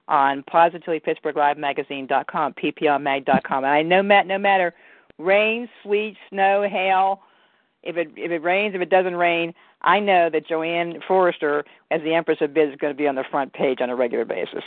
on 0.08 0.44
PositivelyPittsburghLiveMagazine.com, 0.44 2.54
PPLMag.com. 2.54 3.64
And 3.64 3.74
I 3.74 3.82
know, 3.82 4.04
Matt, 4.04 4.28
no 4.28 4.38
matter 4.38 4.76
rain, 5.18 5.68
sleet, 5.84 6.16
snow, 6.30 6.68
hail, 6.70 7.22
if 7.84 7.98
it 7.98 8.10
if 8.16 8.32
it 8.32 8.44
rains, 8.44 8.76
if 8.76 8.82
it 8.82 8.90
doesn't 8.90 9.16
rain, 9.16 9.54
I 9.82 10.00
know 10.00 10.30
that 10.32 10.48
JoAnn 10.48 11.00
Forrester, 11.08 11.64
as 11.90 12.02
the 12.02 12.14
Empress 12.14 12.38
of 12.42 12.54
Biz, 12.54 12.74
is 12.74 12.76
going 12.76 12.94
to 12.94 12.98
be 12.98 13.08
on 13.08 13.16
the 13.16 13.24
front 13.32 13.52
page 13.54 13.80
on 13.82 13.90
a 13.90 13.96
regular 13.96 14.26
basis. 14.26 14.64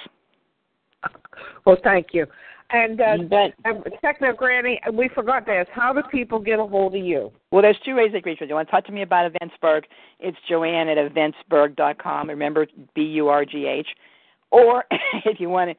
Well, 1.64 1.76
thank 1.82 2.08
you. 2.12 2.26
And 2.70 3.00
uh, 3.00 3.48
um, 3.66 3.84
Techno 4.00 4.32
Granny, 4.32 4.80
we 4.92 5.08
forgot 5.14 5.46
to 5.46 5.52
ask, 5.52 5.70
how 5.70 5.92
do 5.92 6.02
people 6.10 6.40
get 6.40 6.58
a 6.58 6.66
hold 6.66 6.94
of 6.94 7.04
you? 7.04 7.30
Well, 7.50 7.62
there's 7.62 7.78
two 7.84 7.94
ways 7.94 8.10
they 8.12 8.20
can 8.20 8.30
reach 8.30 8.40
me. 8.40 8.48
You 8.48 8.54
want 8.54 8.68
to 8.68 8.72
talk 8.72 8.86
to 8.86 8.92
me 8.92 9.02
about 9.02 9.30
Eventsburgh? 9.32 9.82
It's 10.18 10.36
Joanne 10.48 10.88
at 10.88 10.96
eventsburgh.com. 10.96 12.28
Remember 12.28 12.66
B 12.94 13.02
U 13.02 13.28
R 13.28 13.44
G 13.44 13.66
H. 13.66 13.88
Or 14.54 14.84
if 15.24 15.40
you 15.40 15.48
want 15.48 15.70
to, 15.70 15.76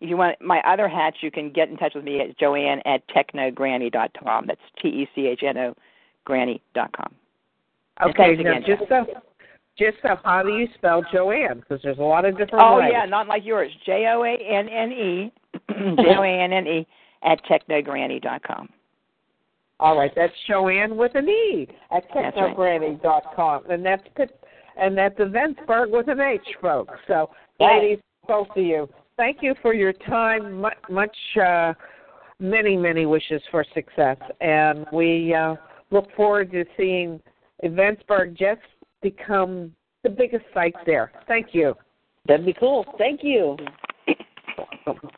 if 0.00 0.08
you 0.10 0.16
want 0.16 0.40
my 0.40 0.60
other 0.66 0.86
hats, 0.86 1.16
you 1.22 1.30
can 1.30 1.50
get 1.50 1.70
in 1.70 1.76
touch 1.78 1.94
with 1.94 2.04
me 2.04 2.20
at 2.20 2.38
Joanne 2.38 2.80
at 2.84 3.02
technogranny.com. 3.08 4.46
That's 4.46 4.60
T 4.80 4.88
E 4.88 5.08
C 5.14 5.26
H 5.26 5.40
N 5.42 5.56
O 5.56 5.74
granny.com. 6.24 7.14
Okay, 8.02 8.34
now 8.36 8.40
again, 8.58 8.64
just 8.66 8.82
so, 8.88 9.06
just 9.78 9.96
so, 10.02 10.16
how 10.22 10.42
do 10.42 10.56
you 10.56 10.68
spell 10.76 11.02
Joanne? 11.12 11.60
Because 11.60 11.80
there's 11.82 11.98
a 11.98 12.02
lot 12.02 12.24
of 12.26 12.36
different 12.36 12.62
Oh 12.64 12.78
ways. 12.78 12.90
yeah, 12.92 13.06
not 13.06 13.26
like 13.28 13.44
yours. 13.44 13.72
J 13.86 14.06
O 14.14 14.22
A 14.22 14.36
N 14.36 14.68
N 14.68 14.92
E 14.92 15.32
J 15.70 16.14
O 16.16 16.22
A 16.22 16.44
N 16.44 16.52
N 16.52 16.66
E 16.66 16.86
at 17.24 17.42
technogranny.com. 17.46 18.68
All 19.80 19.96
right, 19.96 20.12
that's 20.14 20.32
Joanne 20.46 20.96
with 20.96 21.14
an 21.14 21.28
E 21.28 21.66
at 21.90 22.08
technogranny.com, 22.10 23.62
and 23.70 23.84
that's 23.84 24.02
and 24.78 24.96
that's 24.96 25.18
Eventsburgh 25.18 25.90
with 25.90 26.08
an 26.08 26.20
H, 26.20 26.40
folks. 26.60 26.94
So, 27.08 27.30
Right. 27.60 27.82
ladies, 27.82 27.98
both 28.28 28.48
of 28.54 28.62
you, 28.62 28.88
thank 29.16 29.38
you 29.40 29.54
for 29.60 29.74
your 29.74 29.92
time. 29.92 30.60
Much, 30.60 30.76
much 30.88 31.16
uh, 31.44 31.72
many, 32.38 32.76
many 32.76 33.06
wishes 33.06 33.42
for 33.50 33.64
success, 33.74 34.18
and 34.40 34.86
we 34.92 35.34
uh, 35.34 35.56
look 35.90 36.06
forward 36.14 36.52
to 36.52 36.64
seeing 36.76 37.20
Eventsburgh 37.64 38.36
just 38.38 38.60
become 39.02 39.72
the 40.04 40.10
biggest 40.10 40.44
site 40.54 40.74
there. 40.86 41.10
Thank 41.26 41.48
you. 41.52 41.74
That'd 42.26 42.46
be 42.46 42.52
cool. 42.52 42.84
Thank 42.98 43.20
you. 43.22 43.56